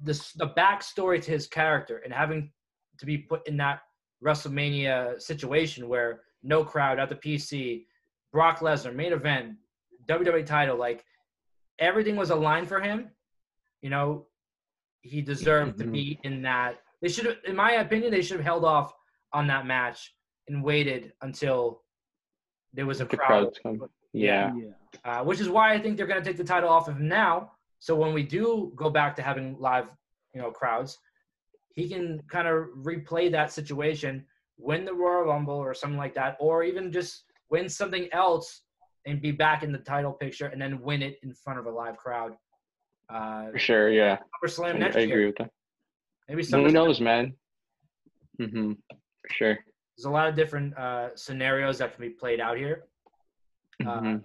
[0.00, 2.50] this the backstory to his character and having
[2.98, 3.80] to be put in that
[4.24, 7.86] WrestleMania situation where no crowd at the PC,
[8.32, 9.54] Brock Lesnar main event,
[10.06, 11.04] WWE title, like
[11.78, 13.10] everything was aligned for him.
[13.82, 14.26] You know,
[15.02, 15.92] he deserved to Mhm.
[15.92, 16.80] be in that.
[17.02, 18.92] They should, have, in my opinion, they should have held off
[19.32, 20.14] on that match
[20.48, 21.82] and waited until
[22.72, 23.58] there was a The crowd.
[24.12, 24.54] Yeah.
[24.54, 24.72] Yeah.
[25.04, 27.08] Uh, which is why I think they're going to take the title off of him
[27.08, 27.52] now.
[27.78, 29.86] So when we do go back to having live,
[30.34, 30.98] you know, crowds,
[31.74, 34.24] he can kind of replay that situation,
[34.58, 38.62] win the Royal Rumble or something like that, or even just win something else
[39.04, 41.70] and be back in the title picture and then win it in front of a
[41.70, 42.32] live crowd.
[43.08, 43.90] Uh, For sure.
[43.90, 44.18] Yeah.
[44.42, 45.10] SummerSlam I, next I year.
[45.12, 45.50] agree with that.
[46.28, 46.72] Maybe Who SummerSlam.
[46.72, 47.34] knows, man?
[48.40, 48.72] Mm-hmm.
[48.90, 49.58] For sure.
[49.96, 52.84] There's a lot of different uh, scenarios that can be played out here,
[53.86, 54.24] uh, Mhm.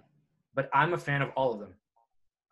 [0.54, 1.74] but I'm a fan of all of them.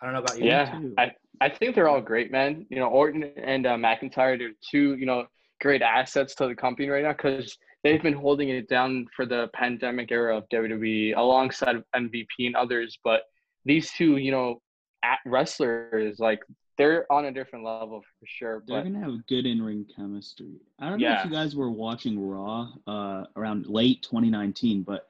[0.01, 0.47] I don't know about you.
[0.47, 0.95] Yeah, too.
[0.99, 2.67] I, I think they're all great, man.
[2.71, 5.27] You know, Orton and uh, McIntyre, they're two, you know,
[5.61, 9.49] great assets to the company right now because they've been holding it down for the
[9.55, 12.99] pandemic era of WWE alongside MVP and others.
[13.05, 13.23] But
[13.65, 14.61] these two, you know,
[15.03, 16.41] at wrestlers, like
[16.79, 18.63] they're on a different level for sure.
[18.67, 20.55] They're But gonna have good in-ring chemistry.
[20.79, 25.07] I don't know if you guys were watching Raw uh, around late 2019, but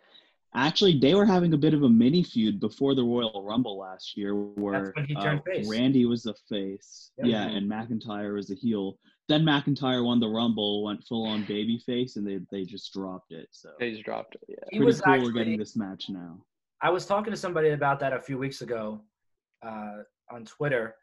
[0.55, 4.17] actually they were having a bit of a mini feud before the Royal Rumble last
[4.17, 5.63] year, where uh.
[5.67, 7.27] Randy was the face, Yep.
[7.27, 8.99] yeah, and McIntyre was the heel.
[9.29, 13.33] Then McIntyre won the Rumble, went full on baby face, and they they just dropped
[13.33, 13.49] it.
[13.53, 14.43] So they just dropped it.
[14.49, 14.57] Yeah.
[14.71, 16.39] He pretty was cool actually, we're getting this match now.
[16.83, 19.03] I was talking to somebody about that a few weeks ago
[19.63, 19.99] uh,
[20.33, 20.97] on Twitter.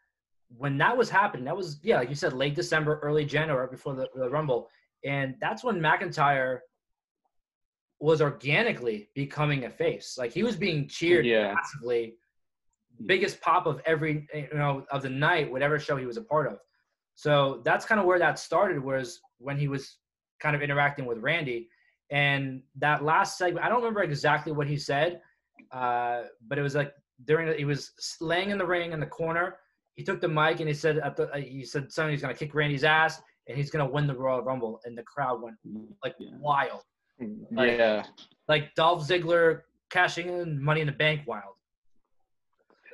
[0.56, 3.94] when that was happening, that was yeah, like you said, late December, early January before
[3.94, 4.68] the, the Rumble,
[5.04, 6.58] and that's when McIntyre
[8.00, 10.16] was organically becoming a face.
[10.18, 11.54] Like he was being cheered Yeah.
[11.54, 12.14] massively,
[13.06, 16.46] biggest pop of every you know of the night, whatever show he was a part
[16.46, 16.58] of.
[17.14, 18.82] So that's kind of where that started.
[18.82, 19.98] Was when he was
[20.40, 21.68] kind of interacting with Randy,
[22.10, 25.20] and that last segment, I don't remember exactly what he said,
[25.72, 26.92] uh, but it was like
[27.24, 29.56] during he was laying in the ring in the corner.
[29.94, 32.34] He took the mic and he said at the, uh, he said something he's gonna
[32.34, 35.56] kick Randy's ass and he's gonna win the Royal Rumble, and the crowd went
[36.04, 36.30] like Yeah.
[36.38, 36.82] wild,
[37.50, 38.04] Like- yeah.
[38.48, 41.54] like Dolph Ziggler cashing in Money in the Bank wild.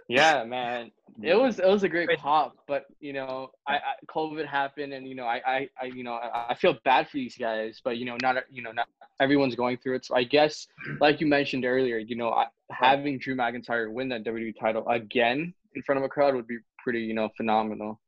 [0.08, 0.90] Yeah, man.
[1.22, 2.18] It was it was a great Great.
[2.18, 6.02] pop, but you know, I, I COVID happened, and you know, I, I, I you
[6.04, 8.88] know, I, I feel bad for these guys, but you know, not you know, not
[9.20, 10.04] everyone's going through it.
[10.04, 10.66] So I guess,
[11.00, 15.54] like you mentioned earlier, you know, I, having Drew McIntyre win that WWE title again
[15.74, 18.00] in front of a crowd would be pretty, you know, phenomenal.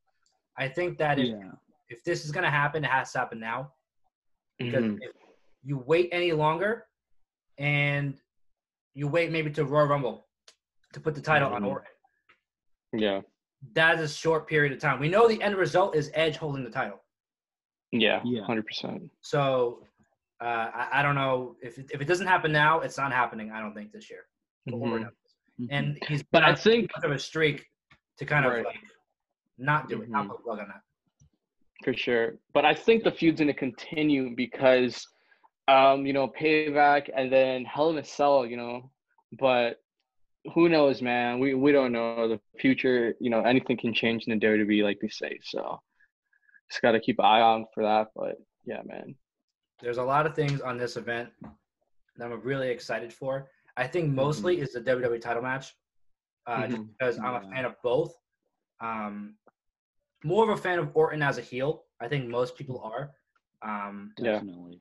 [0.58, 1.52] I think that if, Yeah.
[1.88, 3.72] if this is gonna happen, it has to happen now.
[4.58, 4.98] Because Mhm.
[5.00, 5.12] if
[5.66, 6.86] you wait any longer,
[7.58, 8.16] and
[8.94, 10.28] you wait maybe to Royal Rumble
[10.92, 11.66] to put the title on Mhm.
[11.68, 11.90] Orton,
[12.92, 13.20] Yeah,
[13.72, 15.00] that is a short period of time.
[15.00, 17.02] We know the end result is Edge holding the title.
[17.90, 18.44] yeah, Yeah.
[18.44, 19.10] hundred percent.
[19.22, 19.82] So
[20.40, 23.50] uh, I, I don't know if it, if it doesn't happen now, it's not happening.
[23.50, 24.26] I don't think this year.
[24.68, 25.08] for Orton.
[25.60, 25.68] Mhm.
[25.70, 27.64] And he's But I think of a streak
[28.18, 28.64] to kind of Right.
[28.66, 28.80] like
[29.58, 30.30] not do it, not Mhm.
[30.30, 30.82] put a plug on that.
[31.84, 32.36] For sure.
[32.52, 35.06] But I think the feud's going to continue because,
[35.68, 38.90] um, you know, payback and then Hell in a Cell, you know.
[39.38, 39.80] But
[40.54, 41.40] who knows, man?
[41.40, 43.14] We we don't know the future.
[43.20, 45.38] You know, anything can change in the WWE, like they say.
[45.42, 45.80] So
[46.70, 48.08] just got to keep an eye on for that.
[48.14, 49.14] But yeah, man.
[49.80, 51.28] There's a lot of things on this event
[52.16, 53.50] that I'm really excited for.
[53.76, 55.76] I think mostly is the WWE title match,
[56.46, 56.88] uh, just Mhm.
[56.98, 58.16] because I'm a fan of both.
[58.80, 59.36] Um,
[60.24, 61.84] more of a fan of Orton as a heel.
[62.00, 63.14] I think most people are.
[63.62, 64.32] Um, Yeah.
[64.32, 64.80] Definitely.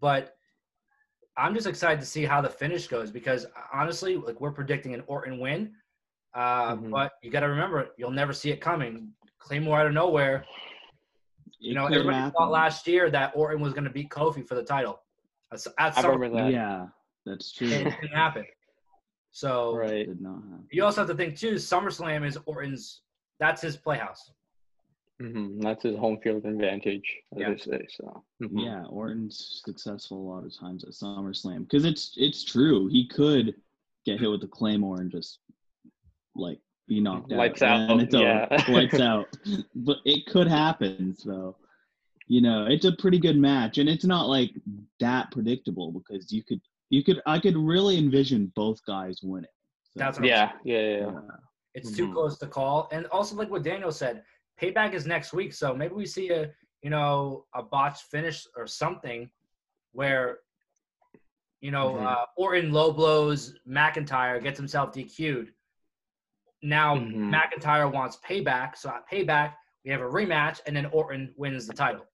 [0.00, 0.36] But
[1.36, 5.02] I'm just excited to see how the finish goes because honestly, like we're predicting an
[5.06, 5.74] Orton win.
[6.34, 6.90] Uh, Mhm.
[6.90, 9.12] But you got to remember, you'll never see it coming.
[9.38, 10.44] Claymore out of nowhere.
[11.46, 12.32] It You know, everybody happen.
[12.32, 15.00] thought last year that Orton was going to beat Kofi for the title.
[15.50, 16.52] That's, at I remember that.
[16.52, 16.88] Yeah,
[17.24, 17.68] that's true.
[17.68, 18.44] it didn't happen.
[19.30, 20.08] So Right.
[20.08, 20.66] Happen.
[20.70, 21.54] you also have to think too.
[21.54, 23.02] SummerSlam is Orton's.
[23.38, 24.30] That's his playhouse.
[25.20, 27.50] Hmm That's his home field advantage, as Yeah.
[27.50, 27.86] they say.
[27.96, 28.64] So mhm.
[28.64, 32.86] Yeah, Orton's successful a lot of times at SummerSlam because it's it's true.
[32.88, 33.54] He could
[34.04, 35.40] get hit with the claymore and just
[36.34, 37.38] like be knocked out.
[37.38, 38.62] Lights and out, It's yeah.
[38.68, 39.26] Lights out.
[39.74, 41.14] But it could happen.
[41.16, 41.56] So
[42.28, 44.50] you know, it's a pretty good match, and it's not like
[45.00, 49.50] that predictable because you could you could I could really envision both guys winning.
[49.92, 50.98] So, That's what I'm yeah, yeah, yeah, yeah.
[51.12, 51.36] yeah.
[51.74, 52.12] It's too Mhm.
[52.14, 52.88] close to call.
[52.90, 54.24] And also, like what Daniel said,
[54.60, 55.52] payback is next week.
[55.52, 56.50] So maybe we see a
[56.82, 59.30] you know a botch finish or something
[59.92, 60.38] where
[61.60, 62.06] you know Mhm.
[62.06, 65.52] uh, Orton low blows McIntyre, gets himself DQ'd.
[66.62, 67.30] Now Mhm.
[67.30, 68.76] McIntyre wants payback.
[68.76, 72.06] So at payback, we have a rematch, and then Orton wins the title.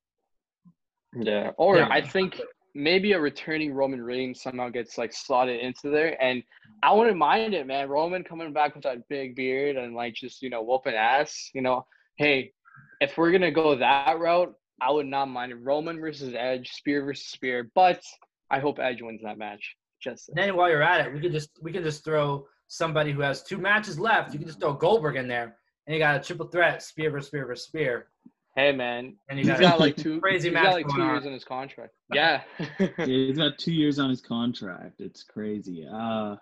[1.14, 1.88] Yeah, or Yeah.
[1.90, 2.40] I think
[2.74, 6.42] maybe a returning Roman Reigns somehow gets like slotted into there, and
[6.82, 7.88] I wouldn't mind it, man.
[7.88, 11.50] Roman coming back with that big beard and like just you know whooping ass.
[11.54, 12.52] You know, hey,
[13.00, 15.64] if we're gonna go that route, I would not mind.
[15.64, 18.02] Roman versus Edge, Spear versus Spear, but
[18.50, 19.76] I hope Edge wins that match.
[20.02, 23.12] Just And then while you're at it, we could just we can just throw somebody
[23.12, 24.32] who has two matches left.
[24.32, 27.28] You can just throw Goldberg in there, and you got a triple threat: Spear versus
[27.28, 28.08] Spear versus Spear.
[28.56, 30.96] hey, man, And you he's got, got like two crazy he's match got like going
[30.98, 31.14] two on.
[31.14, 31.92] years in his contract.
[32.12, 32.42] Yeah,
[32.78, 35.00] Yeah, he's got two years on his contract.
[35.00, 35.86] It's crazy.
[35.90, 36.36] Uh,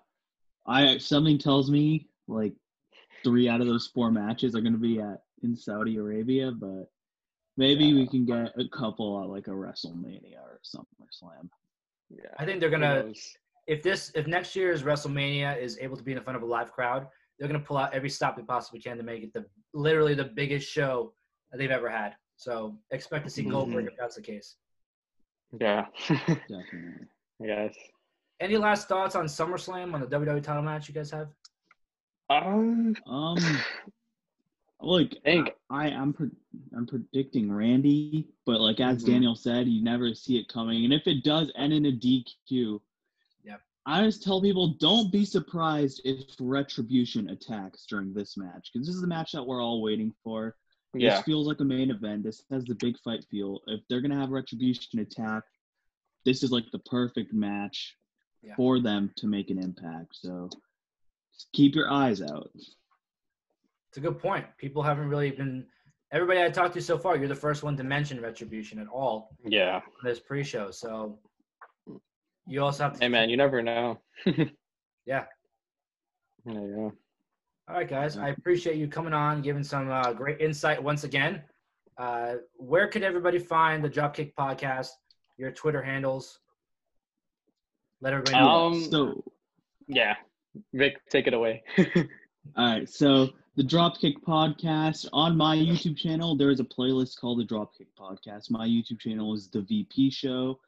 [0.67, 2.55] I something tells me like
[3.25, 6.91] three out of those four matches are going to be at in Saudi Arabia, but
[7.57, 11.49] maybe we can get a couple at like a WrestleMania or SummerSlam.
[12.11, 12.31] yeah.
[12.39, 13.13] I think they're gonna
[13.67, 16.73] if this if next year's WrestleMania is able to be in front of a live
[16.73, 17.07] crowd,
[17.39, 20.25] they're gonna pull out every stop they possibly can to make it the literally the
[20.25, 21.13] biggest show
[21.51, 22.15] that they've ever had.
[22.37, 24.57] So expect to see Goldberg if that's the case.
[25.61, 27.07] Yeah, Definitely.
[27.41, 27.75] yes.
[28.41, 31.29] Any last thoughts on SummerSlam on the WWE title match you guys have?
[32.31, 33.37] Um, Um,
[34.83, 35.51] like Think.
[35.71, 36.31] I, I'm pre-
[36.77, 39.07] I'm predicting Randy, but like as Mhm.
[39.07, 42.81] Daniel said, you never see it coming, and if it does end in a DQ,
[43.45, 43.61] Yep.
[43.87, 48.95] I just tell people don't be surprised if Retribution attacks during this match because this
[48.95, 50.57] is the match that we're all waiting for.
[50.95, 51.17] yeah.
[51.17, 52.25] This feels like a main event.
[52.25, 53.61] This has the big fight feel.
[53.69, 55.45] If they're gonna have Retribution attack,
[56.25, 57.97] this is like the perfect match
[58.43, 58.55] Yeah.
[58.57, 60.17] for them to make an impact.
[60.17, 60.49] So
[61.53, 62.51] keep your eyes out.
[63.91, 64.47] It's a good point.
[64.57, 65.67] People haven't really been.
[66.13, 69.37] Everybody I talked to so far, you're the first one to mention retribution at all
[69.45, 69.77] Yeah.
[69.79, 70.71] in this pre-show.
[70.71, 71.19] So
[72.47, 73.01] you also have to.
[73.01, 73.99] Hey man, you never know.
[75.07, 75.25] Yeah.
[76.47, 76.89] Yeah, yeah.
[77.69, 78.17] All right, guys.
[78.17, 81.43] I appreciate you coming on, giving some uh, great insight once again.
[81.99, 84.89] Uh, where could everybody find the Dropkick Podcast?
[85.37, 86.39] Your Twitter handles.
[88.01, 88.49] Let everybody know.
[88.49, 89.23] Um, So
[89.87, 90.15] Yeah.
[90.73, 91.63] Vic, take it away.
[91.77, 92.05] All
[92.57, 93.29] right, so
[93.61, 98.51] the Dropkick Podcast on my YouTube channel, there is a playlist called the Dropkick Podcast.
[98.51, 100.59] My YouTube channel is the VP Show,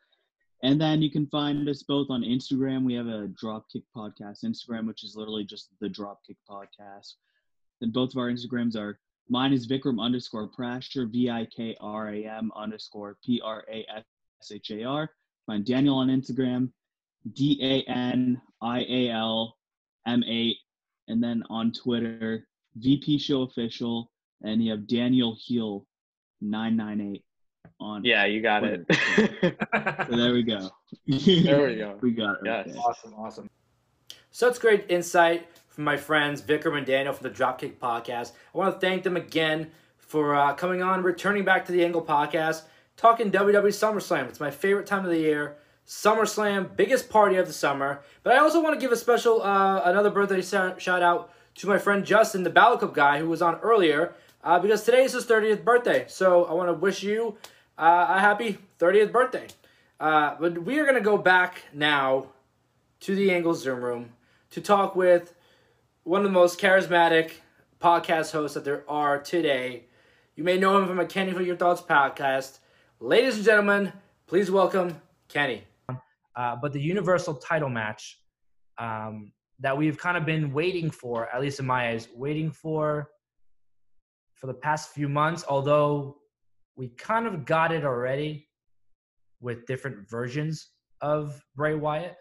[0.63, 2.85] and then you can find us both on Instagram.
[2.85, 7.15] We have a Dropkick Podcast Instagram, which is literally just the Dropkick Podcast.
[7.81, 9.01] Then both of our Instagrams are
[9.31, 13.87] mine is Vikram underscore Prashar, V I K R A M underscore P R A
[13.97, 15.09] S H A R.
[15.47, 16.71] Find Daniel on Instagram,
[17.33, 19.57] D A N I A L
[20.07, 20.57] M 8
[21.09, 24.11] and then on Twitter, VP Show Official,
[24.43, 25.87] and you have Daniel Heel
[26.41, 27.25] nine nine eight
[27.81, 28.05] on.
[28.05, 28.87] yeah, you got it.
[30.09, 30.71] So there we go.
[31.07, 31.99] There we go.
[32.03, 32.39] we got it.
[32.45, 32.69] Yes.
[32.69, 32.79] okay.
[32.79, 33.51] Awesome, awesome.
[34.31, 38.33] So it's great insight from my friends Vikram and Daniel from the Dropkick Podcast.
[38.55, 42.03] I want to thank them again for uh, coming on, returning back to the Angle
[42.03, 42.63] Podcast,
[42.97, 44.29] talking WWE SummerSlam.
[44.29, 45.57] It's my favorite time of the year.
[45.87, 48.03] SummerSlam, biggest party of the summer.
[48.23, 51.67] But I also want to give a special, uh, another birthday shout shout out to
[51.67, 55.13] my friend Justin, the Balor Club guy who was on earlier, uh, because today is
[55.13, 56.05] his 30th birthday.
[56.09, 57.37] So I want to wish you
[57.79, 59.49] uh, a happy 30th birthday.
[60.01, 62.27] Uh, but we are going to go back now
[63.01, 64.11] to the Angle Zoom Room
[64.51, 65.35] to talk with
[66.05, 67.33] one of the most charismatic
[67.81, 69.85] podcast hosts that there are today.
[70.35, 72.59] You may know him from a Kenny for Your Thoughts podcast.
[73.01, 73.93] Ladies and gentlemen,
[74.27, 75.65] please welcome Kenny.
[76.35, 78.19] Uh, but the Universal title match
[78.79, 79.33] um,
[79.63, 83.09] that we've kind of been waiting for, at least in my eyes, waiting for
[84.35, 86.17] for the past few months, although
[86.75, 88.49] we kind of got it already
[89.41, 90.71] with different versions
[91.01, 92.17] of Bray Wyatt.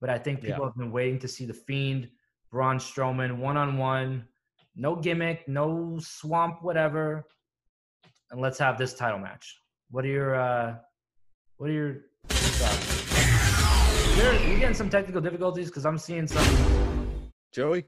[0.00, 0.66] But I think people Yeah.
[0.66, 2.10] have been waiting to see the Fiend,
[2.50, 4.28] Braun Strowman, one on one,
[4.76, 7.26] no gimmick, no swamp, whatever.
[8.30, 9.56] And let's have this title match.
[9.90, 10.76] What are your uh,
[11.56, 11.96] what are your
[12.28, 13.13] thoughts?
[14.16, 17.30] There, you getting some technical difficulties because I'm seeing some.
[17.52, 17.84] Joey?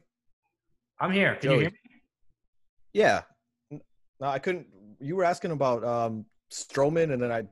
[0.98, 1.36] I'm here.
[1.36, 1.76] Can you hear me?
[2.92, 3.22] Yeah.
[3.70, 3.80] No,
[4.26, 4.66] I couldn't.
[4.98, 7.44] You were asking about um Strowman, and then I,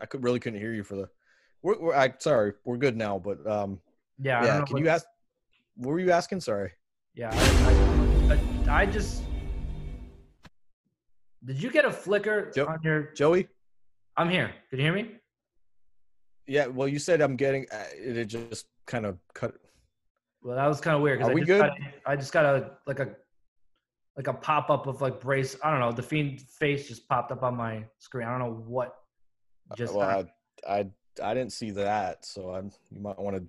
[0.00, 1.08] I could really couldn't hear you for the.
[1.62, 3.80] We're, we're I sorry, we're good now, but um,
[4.18, 4.38] Yeah.
[4.38, 4.58] I don't yeah.
[4.58, 5.06] know Can you ask?
[5.76, 6.40] What were you asking?
[6.40, 6.72] Sorry.
[7.14, 9.22] Yeah, I, I, I, I just.
[11.44, 13.12] Did you get a flicker Jo- on your?
[13.14, 13.48] Joey?
[14.16, 14.50] I'm here.
[14.70, 15.12] Can you hear me?
[16.46, 16.66] Yeah.
[16.66, 17.66] Well, you said I'm getting.
[17.72, 19.54] Uh, it just kind of cut.
[20.42, 21.60] Well, that was kind of weird because Are I we just good?
[21.60, 23.10] got I just got a like a
[24.16, 25.56] like a pop up of like brace.
[25.62, 25.92] I don't know.
[25.92, 28.26] The fiend face just popped up on my screen.
[28.26, 28.94] I don't know what
[29.76, 29.94] just.
[29.94, 30.30] Uh, well, happened.
[30.68, 30.86] I, I
[31.22, 32.70] I didn't see that, so I'm.
[32.90, 33.44] you might want to.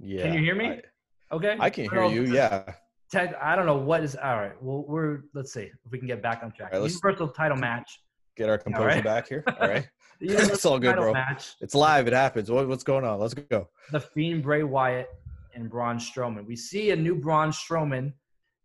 [0.00, 0.22] Yeah.
[0.22, 0.66] Can you hear me?
[0.66, 1.56] I, okay.
[1.60, 2.24] I can hear know you.
[2.24, 2.64] Yeah.
[3.10, 4.16] Tech, I don't know what is.
[4.16, 4.60] All right.
[4.62, 6.72] Well, we're let's see if we can get back on track.
[6.72, 8.00] Right, Universal title match.
[8.40, 9.04] Get our composure right.
[9.04, 9.44] back here.
[9.60, 9.86] All right.
[10.18, 11.12] The it's all good, bro.
[11.12, 11.56] Match.
[11.60, 12.06] It's live.
[12.06, 12.50] It happens.
[12.50, 13.20] What, what's going on?
[13.20, 13.68] Let's go.
[13.92, 15.10] the Fiend, Bray Wyatt,
[15.54, 16.46] and Braun Strowman.
[16.46, 18.14] We see a new Braun Strowman.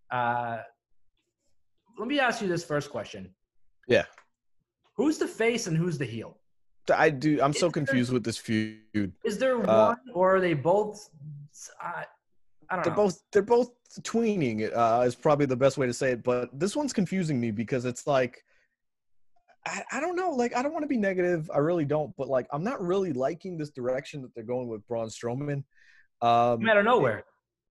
[0.10, 0.60] Uh,
[2.00, 3.36] let me ask you this first question:
[3.86, 4.06] Yeah.
[4.96, 6.38] Who's the face and who's the heel?
[6.94, 7.42] I do.
[7.42, 9.12] I'm so Is there- confused with this feud.
[9.26, 11.10] Is there Uh, one, or are they both?
[11.82, 12.06] I,
[12.70, 13.04] I don't They're know.
[13.04, 13.72] both they're both
[14.04, 14.72] tweening.
[14.74, 16.24] Uh, is probably the best way to say it.
[16.24, 18.42] But this one's confusing me because it's like.
[19.66, 20.30] I, I don't know.
[20.30, 21.50] Like, I don't want to be negative.
[21.54, 22.16] I really don't.
[22.18, 25.64] But like, I'm not really liking this direction that they're going with Braun Strowman.
[26.22, 27.24] Um, out of nowhere.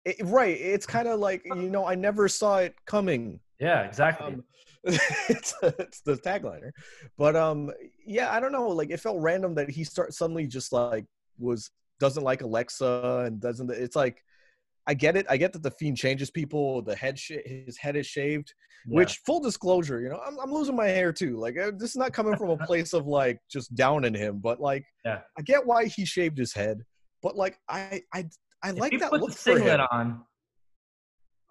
[0.04, 0.56] it- right.
[0.58, 3.40] It's kind of like you know, I never saw it coming.
[3.60, 4.26] Yeah, exactly.
[4.26, 4.44] Um,
[4.84, 6.72] it's, it's the tagliner,
[7.16, 7.70] but um,
[8.04, 8.66] yeah, I don't know.
[8.68, 11.04] Like, it felt random that he start suddenly just like
[11.38, 11.70] was
[12.00, 13.70] doesn't like Alexa and doesn't.
[13.70, 14.24] It's like,
[14.86, 15.26] I get it.
[15.28, 16.82] I get that the fiend changes people.
[16.82, 18.52] The head, sh- his head is shaved.
[18.86, 18.96] Yeah.
[18.96, 21.36] Which, full disclosure, you know, I'm, I'm losing my hair too.
[21.38, 24.60] Like, uh, this is not coming from a place of like just downing him, but
[24.60, 25.20] like, Yeah.
[25.38, 26.82] I get why he shaved his head,
[27.22, 28.28] but like, I, I,
[28.64, 29.80] I if like that look the for him.
[29.92, 30.24] on,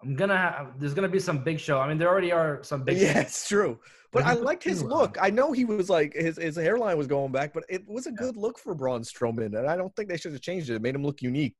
[0.02, 0.78] I'm gonna have.
[0.80, 1.78] There's gonna be some big show.
[1.78, 2.96] I mean, there already are some big.
[3.00, 3.78] Yeah, it's true.
[4.12, 5.16] But But I liked his look.
[5.20, 8.12] I know he was like his his hairline was going back, but it was a
[8.12, 10.74] good look for Braun Strowman, and I don't think they should have changed it.
[10.74, 11.54] It made him look unique.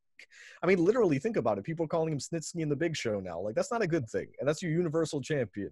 [0.63, 1.65] I mean, literally, think about it.
[1.65, 3.41] People are calling him Snitsky in the Big Show now.
[3.41, 5.71] Like that's not a good thing, and that's your Universal Champion.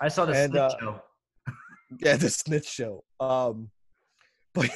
[0.00, 1.02] I saw the And, Snitch uh, show.
[2.00, 3.04] Yeah, the Snitch Show.
[3.20, 3.70] Um,
[4.54, 4.70] but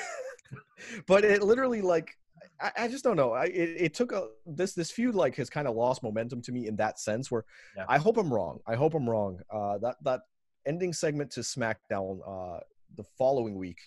[1.07, 2.17] but it literally like
[2.61, 3.33] I, I just don't know.
[3.33, 6.53] I it, it took a this this feud like has kind of lost momentum to
[6.53, 7.31] me in that sense.
[7.31, 7.45] Where
[7.77, 7.85] Yeah.
[7.89, 8.61] I hope I'm wrong.
[8.67, 9.41] I hope I'm wrong.
[9.51, 10.21] Uh, that that
[10.67, 12.61] ending segment to SmackDown uh,
[12.97, 13.79] the following week.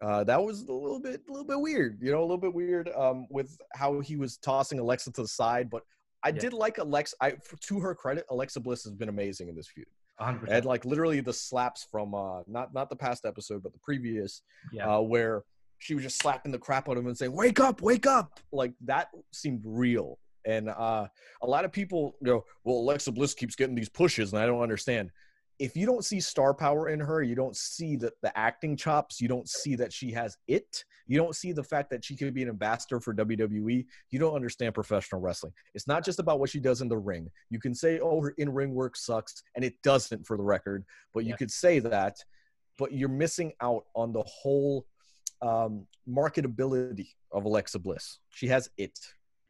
[0.00, 2.54] Uh, that was a little bit, a little bit weird, you know, a little bit
[2.54, 5.68] weird um, with how he was tossing Alexa to the side.
[5.68, 5.82] But
[6.22, 6.38] I Yeah.
[6.40, 7.16] did like Alexa.
[7.20, 7.32] I,
[7.62, 9.86] to her credit, Alexa Bliss has been amazing in this feud.
[10.20, 10.48] 100%.
[10.48, 14.42] And like literally the slaps from uh, not not the past episode, but the previous,
[14.72, 14.96] Yeah.
[14.96, 15.42] uh, where
[15.78, 18.40] she was just slapping the crap out of him and saying, "Wake up, wake up!"
[18.50, 20.18] Like that seemed real.
[20.44, 21.06] And uh,
[21.42, 24.60] a lot of people go, "Well, Alexa Bliss keeps getting these pushes, and I don't
[24.60, 25.10] understand."
[25.58, 29.20] If you don't see star power in her, you don't see the, the acting chops,
[29.20, 32.32] you don't see that she has it, you don't see the fact that she could
[32.32, 35.52] be an ambassador for WWE, you don't understand professional wrestling.
[35.74, 37.28] It's not just about what she does in the ring.
[37.50, 40.84] You can say, oh, her in ring work sucks, and it doesn't for the record,
[41.12, 42.16] but you could say that,
[42.78, 44.86] but you're missing out on the whole
[45.42, 48.18] um, marketability of Alexa Bliss.
[48.30, 48.96] She has it.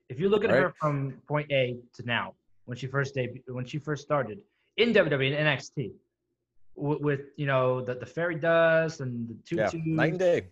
[0.08, 0.62] if you look at Right.
[0.62, 2.34] her from point A to now,
[2.64, 4.38] when she first debuted, when she first started
[4.78, 5.92] in WWE and NXT,
[6.76, 9.82] with, with you know the the fairy dust and the Yeah, tutu.
[9.84, 10.46] night and day.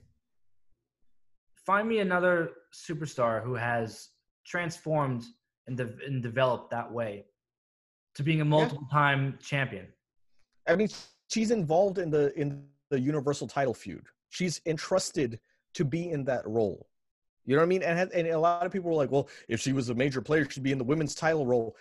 [1.65, 4.11] Find me another superstar who has
[4.45, 5.25] transformed
[5.67, 7.25] and, de- and developed that way
[8.15, 9.87] to being a multiple time champion.
[10.69, 10.89] I mean,
[11.29, 14.07] she's involved in the in the Universal Title feud.
[14.31, 15.41] She's entrusted
[15.75, 16.87] to be in that role.
[17.45, 17.83] You know what I mean?
[17.83, 20.49] And and a lot of people were like, "Well, if she was a major player,
[20.49, 21.77] she'd be in the women's title role."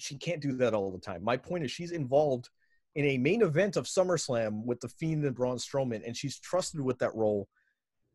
[0.00, 1.22] She can't do that all the time.
[1.22, 2.48] My point is, she's involved
[2.94, 6.80] in a main event of SummerSlam with the Fiend and Braun Strowman, and she's trusted
[6.80, 7.48] with that role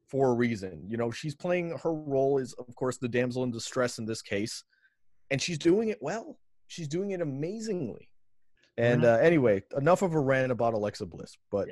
[0.10, 0.84] for a reason.
[0.88, 4.22] You know, she's playing her role is, of course, the damsel in distress in this
[4.22, 4.64] case,
[5.32, 6.38] and she's doing it well.
[6.68, 8.10] She's doing it amazingly.
[8.78, 11.70] And uh, anyway, enough of a rant about Alexa Bliss, but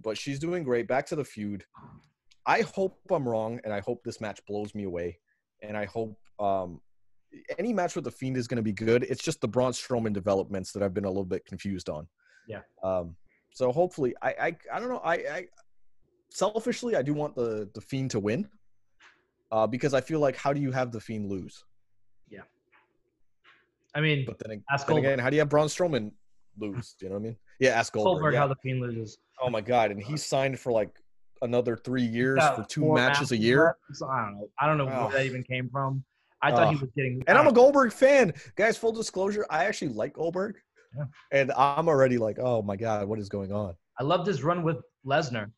[0.00, 0.86] but she's doing great.
[0.86, 1.64] Back to the feud.
[2.46, 5.18] I hope I'm wrong, and I hope this match blows me away.
[5.62, 6.80] And I hope um,
[7.58, 9.04] any match with the Fiend is going to be good.
[9.04, 12.06] It's just the Braun Strowman developments that I've been a little bit confused on.
[12.48, 12.60] Yeah.
[12.82, 13.14] Um,
[13.52, 15.00] so hopefully, I, I I don't know.
[15.04, 15.46] I, I
[16.30, 18.48] selfishly I do want the the Fiend to win,
[19.52, 21.64] uh, because I feel like how do you have the Fiend lose?
[22.28, 22.40] Yeah.
[23.94, 25.12] I mean, But then, Ask then Goldberg.
[25.12, 26.12] again, how do you have Braun Strowman
[26.58, 26.94] lose?
[26.98, 27.36] Do you know what I mean?
[27.58, 28.12] Yeah, ask Goldberg.
[28.12, 28.40] Goldberg yeah.
[28.40, 29.18] how the Fiend loses.
[29.42, 30.90] Oh my god, and he's signed for like
[31.42, 33.64] another three years for two four matches a year.
[33.64, 34.48] left, so I don't know.
[34.60, 35.06] I don't know Oh.
[35.06, 36.04] where that even came from.
[36.42, 36.80] I thought he Oh.
[36.80, 37.22] was getting.
[37.26, 38.76] And I'm uh, a Goldberg fan, guys.
[38.78, 40.56] Full disclosure, I actually like Goldberg,
[40.96, 41.04] Yeah.
[41.32, 43.74] and I'm already like, oh my god, what is going on?
[43.98, 45.50] I loved his run with Lesnar.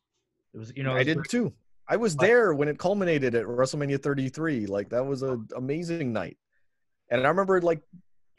[0.53, 1.29] It was, you know, I did great.
[1.29, 1.53] too.
[1.87, 4.67] I was there when it culminated at WrestleMania 33.
[4.67, 6.37] Like that was an amazing night,
[7.11, 7.81] and I remember like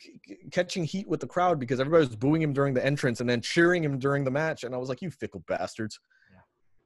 [0.01, 0.21] c-
[0.51, 3.41] catching heat with the crowd because everybody was booing him during the entrance and then
[3.41, 5.99] cheering him during the match, and I was like, you fickle bastards.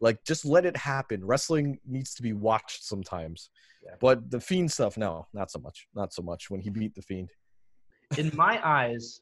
[0.01, 1.25] Like, just let it happen.
[1.25, 3.51] Wrestling needs to be watched sometimes.
[3.85, 3.95] Yeah.
[4.01, 5.87] But the Fiend stuff, no, not so much.
[5.95, 7.31] Not so much when he beat the Fiend.
[8.17, 9.21] in my eyes,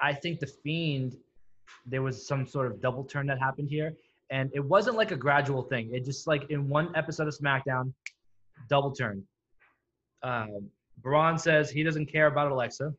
[0.00, 1.16] I think the Fiend,
[1.86, 3.92] there was some sort of double turn that happened here,
[4.30, 5.90] and it wasn't like a gradual thing.
[5.92, 7.92] It just like in one episode of SmackDown,
[8.68, 9.22] double turn.
[10.22, 12.94] Um, Braun says he doesn't care about Alexa,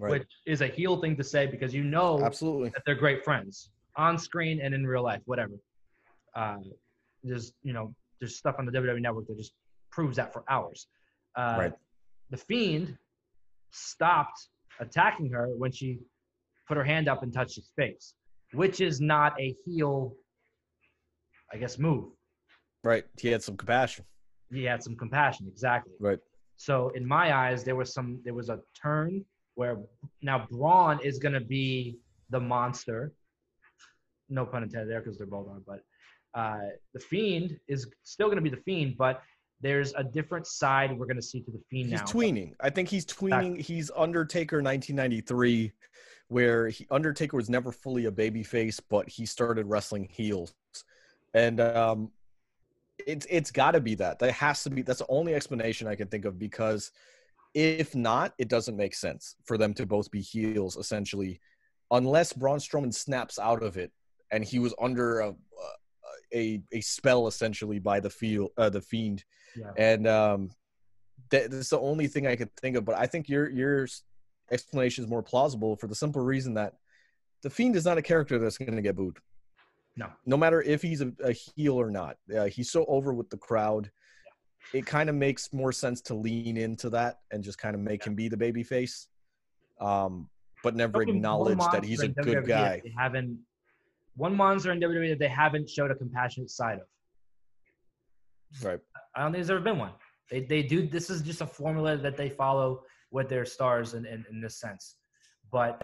[0.00, 0.10] Right.
[0.12, 2.68] which is a heel thing to say because you know Absolutely.
[2.70, 5.54] that they're great friends on screen and in real life, whatever.
[6.34, 6.56] Uh,
[7.22, 9.52] there's you know there's stuff on the WWE Network that just
[9.90, 10.86] proves that for hours.
[11.36, 11.72] Uh, Right.
[12.30, 12.96] The Fiend
[13.70, 14.48] stopped
[14.80, 15.98] attacking her when she
[16.66, 18.14] put her hand up and touched his face,
[18.52, 20.14] which is not a heel,
[21.52, 22.10] I guess, move.
[22.84, 23.04] Right.
[23.18, 24.04] He had some compassion.
[24.52, 25.94] He had some compassion, exactly.
[26.00, 26.18] Right.
[26.56, 29.24] So in my eyes, there was some there was a turn
[29.54, 29.78] where
[30.22, 31.98] now Braun is gonna be
[32.30, 33.12] the monster.
[34.28, 35.82] No pun intended there because they're both on, but
[36.34, 36.58] uh,
[36.94, 39.22] the Fiend is still gonna be the Fiend, but
[39.60, 42.06] there's a different side we're gonna see to the Fiend He's now.
[42.06, 42.54] tweening.
[42.60, 43.60] I think he's tweening.
[43.60, 45.72] He's Undertaker 1993,
[46.28, 50.54] where he, Undertaker was never fully a babyface, but he started wrestling heels,
[51.34, 52.10] and um,
[53.06, 54.18] it's it's got to be that.
[54.18, 54.82] That has to be.
[54.82, 56.92] That's the only explanation I can think of because
[57.54, 61.40] if not, it doesn't make sense for them to both be heels essentially,
[61.90, 63.90] unless Braun Strowman snaps out of it
[64.30, 65.34] and he was under a
[66.34, 69.24] a, a spell essentially by the field uh, the fiend
[69.56, 69.70] Yeah.
[69.76, 70.50] and um
[71.30, 72.84] that, that's the only thing I could think of.
[72.84, 73.86] But I think your your
[74.50, 76.74] explanation is more plausible for the simple reason that
[77.42, 79.18] the Fiend is not a character that's going to get booed.
[79.96, 80.06] No.
[80.26, 83.36] No matter if he's a, a heel or not, uh, he's so over with the
[83.36, 83.90] crowd.
[84.72, 88.04] It kind of makes more sense to lean into that and just kind of make
[88.04, 89.08] him be the baby face,
[89.80, 90.28] um,
[90.62, 92.80] but never acknowledge that he's a good WWE guy.
[92.84, 93.38] They haven't
[94.18, 96.86] one monster in WWE that they haven't showed a compassionate side of.
[98.62, 98.80] Right.
[99.14, 99.92] I don't think there's ever been one.
[100.30, 100.86] They they do.
[100.86, 104.58] This is just a formula that they follow with their stars in in, in this
[104.60, 104.96] sense.
[105.52, 105.82] But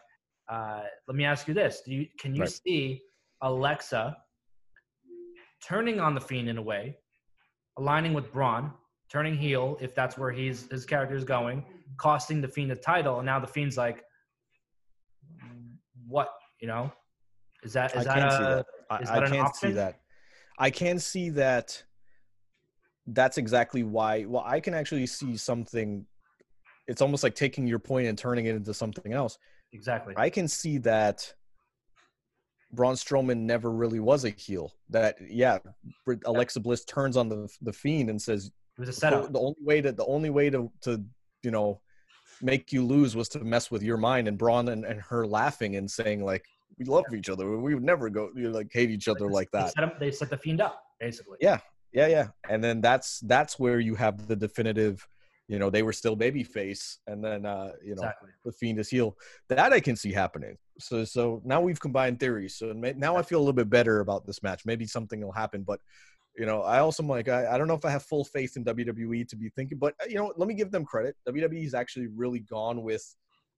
[0.51, 2.51] uh, let me ask you this: Do you can you Right.
[2.51, 3.03] see
[3.43, 4.17] Alexa
[5.67, 6.97] turning on the Fiend in a way,
[7.79, 8.73] aligning with Braun,
[9.11, 11.65] turning heel if that's where he's his character is going,
[11.99, 14.03] costing the Fiend the title, and now the Fiend's like,
[16.07, 16.31] what?
[16.61, 16.93] You know,
[17.65, 18.67] is that is I that can't a, see that.
[18.91, 20.01] I, is I can't see that.
[20.59, 21.83] I can see that.
[23.07, 24.25] That's exactly why.
[24.27, 26.07] Well, I can actually see something.
[26.87, 29.39] It's almost like taking your point and turning it into something else.
[29.73, 30.15] Exactly.
[30.17, 31.33] I can see that.
[32.73, 34.73] Braun Strowman never really was a heel.
[34.91, 35.59] That yeah,
[36.27, 39.33] Alexa Bliss turns on the the fiend and says, It was a "The setup.
[39.33, 41.03] The only way to the only way to to
[41.43, 41.81] you know
[42.43, 45.77] make you lose was to mess with your mind." And Braun and, and her laughing
[45.77, 46.45] and saying like,
[46.79, 47.59] "We love each other.
[47.59, 50.01] We would never go you know, like hate each other like They that." set, up,
[50.01, 51.39] they set the Fiend up basically.
[51.41, 51.59] Yeah,
[51.93, 52.29] yeah, yeah.
[52.49, 55.07] And then that's that's where you have the definitive.
[55.47, 58.31] You know, they were still babyface, and then uh, you know Exactly.
[58.47, 59.15] the fiend is heel.
[59.51, 60.57] That I can see happening.
[60.81, 62.57] So so now we've combined theories.
[62.57, 64.63] So now I feel a little bit better about this match.
[64.65, 65.81] Maybe something will happen, but
[66.37, 68.65] you know, I also like I, I don't know if I have full faith in
[68.65, 71.15] WWE to be thinking, but uh, you know, let me give them credit.
[71.29, 73.05] WWE's actually really gone with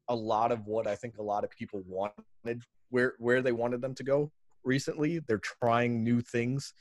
[0.08, 3.80] a lot of what I think a lot of people wanted where where they wanted
[3.80, 4.30] them to go
[4.64, 5.18] recently.
[5.20, 6.72] They're trying new things.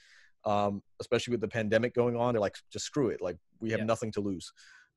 [0.46, 3.20] Um, especially with the pandemic going on, they're like, just screw it.
[3.20, 3.86] Like we have Yeah.
[3.86, 4.52] nothing to lose.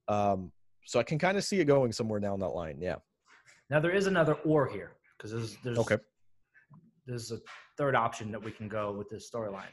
[0.06, 0.52] Um,
[0.84, 2.78] so I can kind of see it going somewhere down that line.
[2.82, 2.96] Yeah.
[3.70, 5.96] Now there is another or here because there's there's Okay.
[7.06, 7.40] there's a
[7.78, 9.72] third option that we can go with this storyline,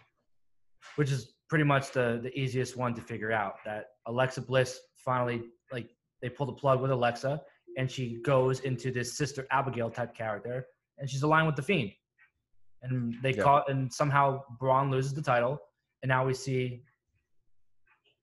[0.96, 3.56] which is pretty much the the easiest one to figure out.
[3.66, 5.44] That Alexa Bliss finally
[5.74, 5.90] like
[6.22, 7.42] they pull the plug with Alexa
[7.78, 10.68] and she goes into this sister Abigail type character
[10.98, 11.92] and she's aligned with the Fiend,
[12.84, 13.44] and they Yeah.
[13.44, 15.60] call and somehow Braun loses the title,
[16.02, 16.84] and now we see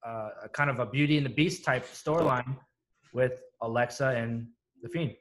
[0.05, 2.59] uh, a kind of a Beauty and the Beast type storyline
[3.13, 4.49] with Alexa and
[4.83, 5.15] the Fiend.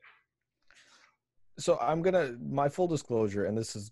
[1.60, 3.92] so i'm gonna my full disclosure and this is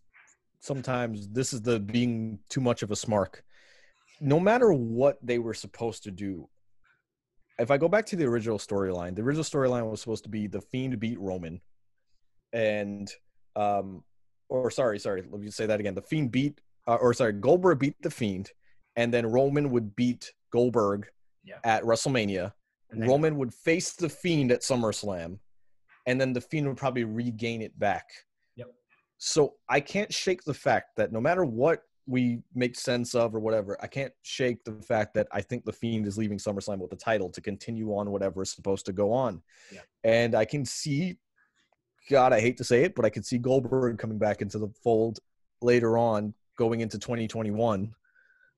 [0.59, 3.41] sometimes this is the being too much of a smark
[4.21, 6.49] no matter what they were supposed to do
[7.59, 10.47] if i go back to the original storyline the original storyline was supposed to be
[10.47, 11.59] the fiend beat roman
[12.53, 13.11] and
[13.55, 14.03] um
[14.49, 17.79] or sorry sorry let me say that again the fiend beat uh, or sorry goldberg
[17.79, 18.51] beat the fiend
[18.95, 21.07] and then roman would beat goldberg
[21.43, 21.59] Yeah.
[21.63, 22.53] at wrestlemania
[22.91, 25.37] then- roman would face the fiend at summerslam
[26.07, 28.05] and then the fiend would probably regain it back.
[28.55, 28.69] Yep.
[29.19, 33.39] So I can't shake the fact that no matter what we make sense of or
[33.39, 36.89] whatever, I can't shake the fact that I think the fiend is leaving SummerSlam with
[36.89, 39.43] the title to continue on whatever is supposed to go on.
[39.71, 39.81] Yeah.
[40.03, 41.17] And I can see,
[42.09, 44.69] God, I hate to say it, but I can see Goldberg coming back into the
[44.83, 45.19] fold
[45.61, 47.93] later on, going into 2021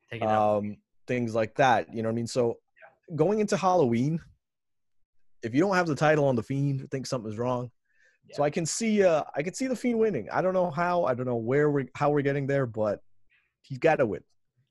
[0.10, 0.60] Take it out.
[0.60, 1.94] um, things like that.
[1.94, 2.28] You know what I mean?
[2.28, 2.58] So
[3.16, 4.22] going into Halloween,
[5.44, 7.70] if you don't have the title on the Fiend, I think something's wrong.
[8.34, 10.30] So I can see, uh, I can see the Fiend winning.
[10.32, 13.02] I don't know how, I don't know where we, how we're getting there, but
[13.62, 14.22] he's got to win.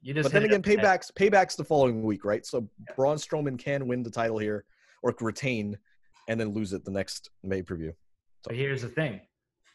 [0.03, 0.79] You just But then again, the head.
[0.81, 2.45] paybacks, paybacks the following week, right?
[2.47, 4.65] So Braun Strowman can win the title here
[5.03, 5.77] or retain,
[6.29, 7.93] and then lose it the next May preview.
[8.45, 9.21] But here's the thing: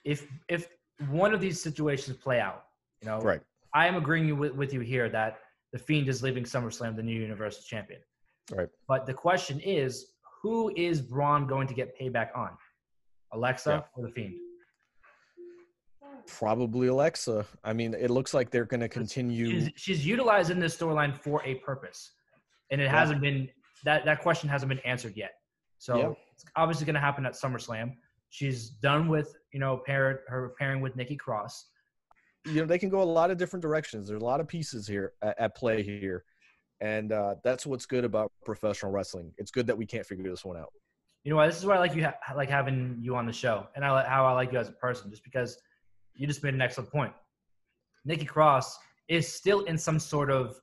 [0.03, 0.67] if if
[1.09, 2.65] one of these situations play out,
[3.01, 3.41] you know, Right.
[3.73, 5.39] I am agreeing you with, with you here that
[5.73, 7.99] the Fiend is leaving SummerSlam the new Universal Champion.
[8.51, 8.69] Right.
[8.87, 12.51] But the question is, who is Braun going to get payback on?
[13.33, 13.81] Alexa Yeah.
[14.01, 14.35] or the Fiend?
[16.27, 17.45] Probably Alexa.
[17.63, 19.49] I mean, it looks like they're going to continue.
[19.49, 22.11] She's, she's utilizing this storyline for a purpose,
[22.71, 22.91] and it Yeah.
[22.99, 23.49] hasn't been
[23.83, 25.33] that that question hasn't been answered yet.
[25.77, 26.13] So Yeah.
[26.33, 27.95] it's obviously going to happen at SummerSlam.
[28.29, 31.69] She's done with you know pair her pairing with Nikki Cross.
[32.45, 34.85] you know they can go a lot of different directions there's a lot of pieces
[34.87, 36.23] here at, at play here
[36.79, 40.45] and uh, that's what's good about professional wrestling it's good that we can't figure this
[40.45, 40.71] one out
[41.23, 41.47] You know why?
[41.47, 43.89] This is why I like you ha- like having you on the show, and I
[43.91, 45.57] like how I like you as a person, just because
[46.15, 47.13] you just made an excellent point.
[48.05, 50.59] Nikki Cross is still in some sort of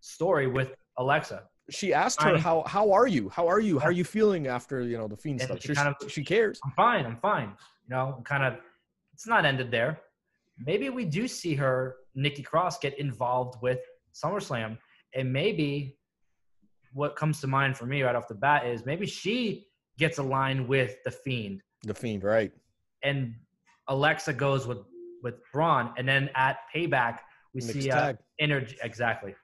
[0.00, 1.44] story with Alexa.
[1.70, 4.82] she asked her how how are you how are you how are you feeling after
[4.82, 7.06] you know the fiend And stuff she she, kind of- she cares I'm fine.
[7.06, 7.50] I'm fine.
[7.86, 8.52] You know, kind of.
[9.14, 10.00] It's not ended there.
[10.58, 13.78] Maybe we do see her, Nikki Cross, get involved with
[14.14, 14.76] SummerSlam,
[15.14, 15.96] and maybe
[16.92, 19.66] what comes to mind for me right off the bat is maybe she
[19.98, 22.52] gets aligned with the Fiend, the fiend right
[23.02, 23.34] and
[23.88, 24.78] Alexa goes with
[25.22, 27.18] with Braun, and then at Payback
[27.54, 29.34] we Mixed see uh, energy exactly.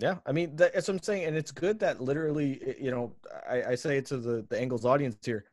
[0.00, 3.14] yeah i mean that, that's what i'm saying and it's good that literally you know
[3.48, 5.44] i, I say it to the the angles audience here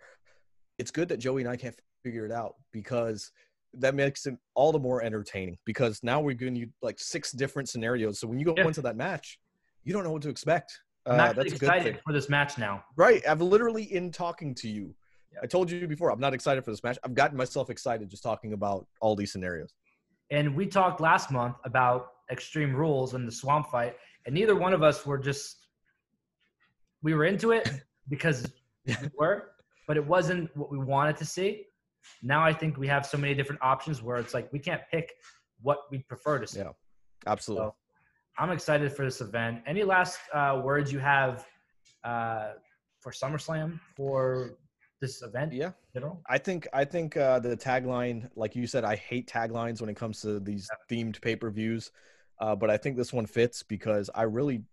[0.80, 3.32] it's good that joey and i can't figure it out because
[3.76, 7.70] that makes it all the more entertaining because now we're giving you like six different
[7.70, 8.66] scenarios so when you go Yeah.
[8.66, 9.38] into that match
[9.84, 10.72] you don't know what to expect
[11.06, 12.84] I'm Uh, actually a good excited for this match now.
[12.96, 13.22] Right.
[13.28, 14.94] I've literally in talking to you.
[15.42, 16.98] I told you before, I'm not excited for this match.
[17.04, 19.74] I've gotten myself excited just talking about all these scenarios.
[20.30, 24.74] And we talked last month about Extreme Rules and the Swamp Fight, and neither one
[24.74, 25.58] of us were just
[27.04, 27.70] we were into it
[28.10, 28.52] because
[28.86, 29.52] we were,
[29.88, 31.66] but it wasn't what we wanted to see.
[32.24, 35.12] Now I think we have so many different options where it's like we can't pick
[35.62, 36.60] what we prefer to see.
[36.60, 36.72] Yeah,
[37.28, 37.68] absolutely.
[37.68, 37.76] So
[38.38, 39.62] I'm excited for this event.
[39.68, 41.46] Any last uh, words you have
[42.04, 42.52] uh,
[43.00, 44.58] for SummerSlam for
[45.02, 45.52] this event?
[45.52, 45.72] Yeah.
[46.30, 49.96] I think I think uh, the tagline, like you said, I hate taglines when it
[49.96, 51.92] comes to these themed pay per views,
[52.40, 54.64] uh, but I think this one fits because I really,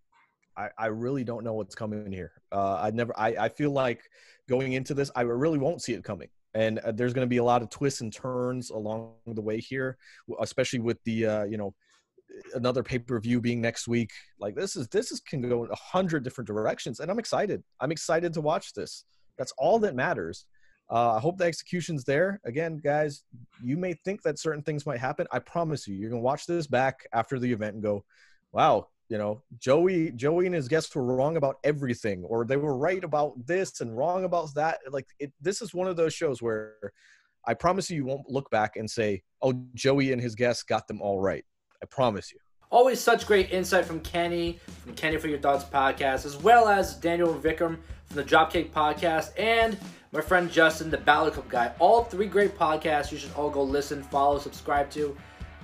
[0.57, 2.33] I, I really don't know what's coming here.
[2.53, 4.03] Uh, I never, I, I feel like
[4.49, 7.39] going into this, I really won't see it coming, and uh, there's going to be
[7.39, 9.97] a lot of twists and turns along the way here,
[10.41, 11.75] especially with the, uh, you know,
[12.55, 14.11] another pay per view being next week.
[14.39, 17.63] Like this is this is can go in a hundred different directions, and I'm excited.
[17.81, 19.05] I'm excited to watch this.
[19.39, 20.47] That's all that matters.
[20.91, 22.41] Uh, I hope the execution's there.
[22.45, 23.23] Again, guys,
[23.63, 25.27] you may think that certain things might happen.
[25.31, 28.05] I promise you, you're gonna watch this back after the event and go,
[28.53, 32.77] "Wow, you know, Joey, Joey and his guests were wrong about everything, or they were
[32.77, 36.41] right about this and wrong about that." Like, it, this is one of those shows
[36.41, 36.93] where
[37.47, 40.87] I promise you, you won't look back and say, "Oh, Joey and his guests got
[40.89, 41.45] them all right."
[41.83, 42.39] I promise you.
[42.71, 46.95] Always such great insight from Kenny, from Kenny for Your Thoughts podcast, as well as
[46.97, 49.79] Daniel Vikram from the Dropkick podcast, and
[50.13, 51.73] my friend Justin, the Balor Club guy.
[51.79, 55.17] All three great podcasts you should all go listen, follow, subscribe to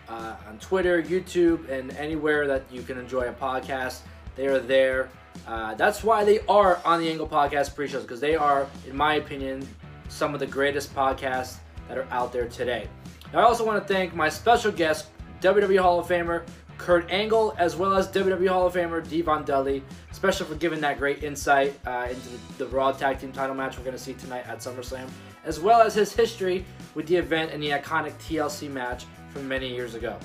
[0.09, 4.01] uh, on Twitter, YouTube, and anywhere that you can enjoy a podcast.
[4.35, 5.11] They are there.
[5.47, 9.17] Uh, that's why they are on the Angle Podcast pre-shows because they are, in my
[9.17, 9.69] opinion,
[10.09, 11.57] some of the greatest podcasts
[11.89, 12.89] that are out there today.
[13.31, 15.09] Now, I also want to thank my special guest,
[15.43, 16.45] WWE Hall of Famer
[16.79, 20.99] Kurt Angle, as well as WWE Hall of Famer D-Von Dudley, especially for giving that
[20.99, 24.47] great insight uh, into the, Raw Tag Team title match we're going to see tonight
[24.47, 25.09] at SummerSlam,
[25.45, 26.65] as well as his history
[26.95, 30.19] with the event and the iconic TLC match from many years ago.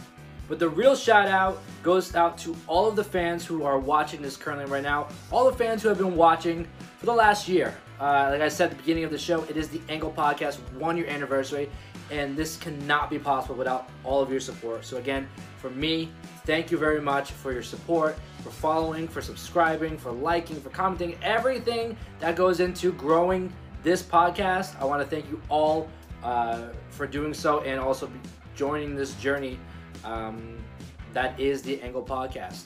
[0.48, 4.22] But the real shout out goes out to all of the fans who are watching
[4.22, 7.76] this currently right now, all the fans who have been watching for the last year.
[8.00, 10.56] Uh, like I said at the beginning of the show, it is the Angle Podcast
[10.74, 11.70] one year anniversary,
[12.10, 14.86] and this cannot be possible without all of your support.
[14.86, 15.28] So, again,
[15.58, 16.10] for me,
[16.50, 21.16] thank you very much for your support, for following, for subscribing, for liking, for commenting,
[21.22, 24.76] everything that goes into growing this podcast.
[24.82, 25.88] I want to thank you all
[26.24, 28.12] uh, for doing so and also
[28.56, 29.60] joining this journey
[30.04, 30.58] um,
[31.14, 32.64] that is the Angle Podcast.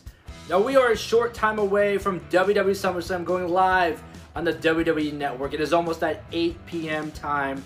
[0.49, 4.01] Now, we are a short time away from WWE SummerSlam going live
[4.33, 5.53] on the WWE Network.
[5.53, 7.11] It is almost at 8 p.m.
[7.11, 7.61] time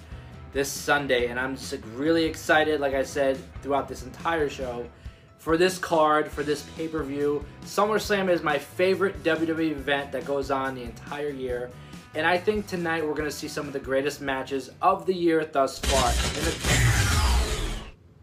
[0.51, 4.89] this Sunday, and I'm just really excited, like I said throughout this entire show,
[5.37, 7.45] for this card, for this pay per view.
[7.63, 11.69] SummerSlam is my favorite WWE event that goes on the entire year.
[12.15, 15.13] And I think tonight we're going to see some of the greatest matches of the
[15.13, 16.11] year thus far.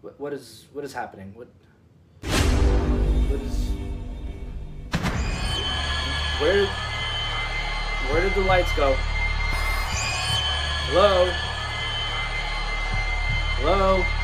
[0.00, 1.32] What, what is what is happening?
[1.34, 1.48] What
[3.30, 3.70] what is
[6.40, 6.66] where
[8.10, 8.94] where did the lights go?
[10.88, 11.30] Hello?
[13.60, 14.23] Hello?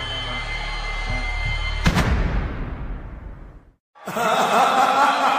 [4.03, 5.30] ハハハハ!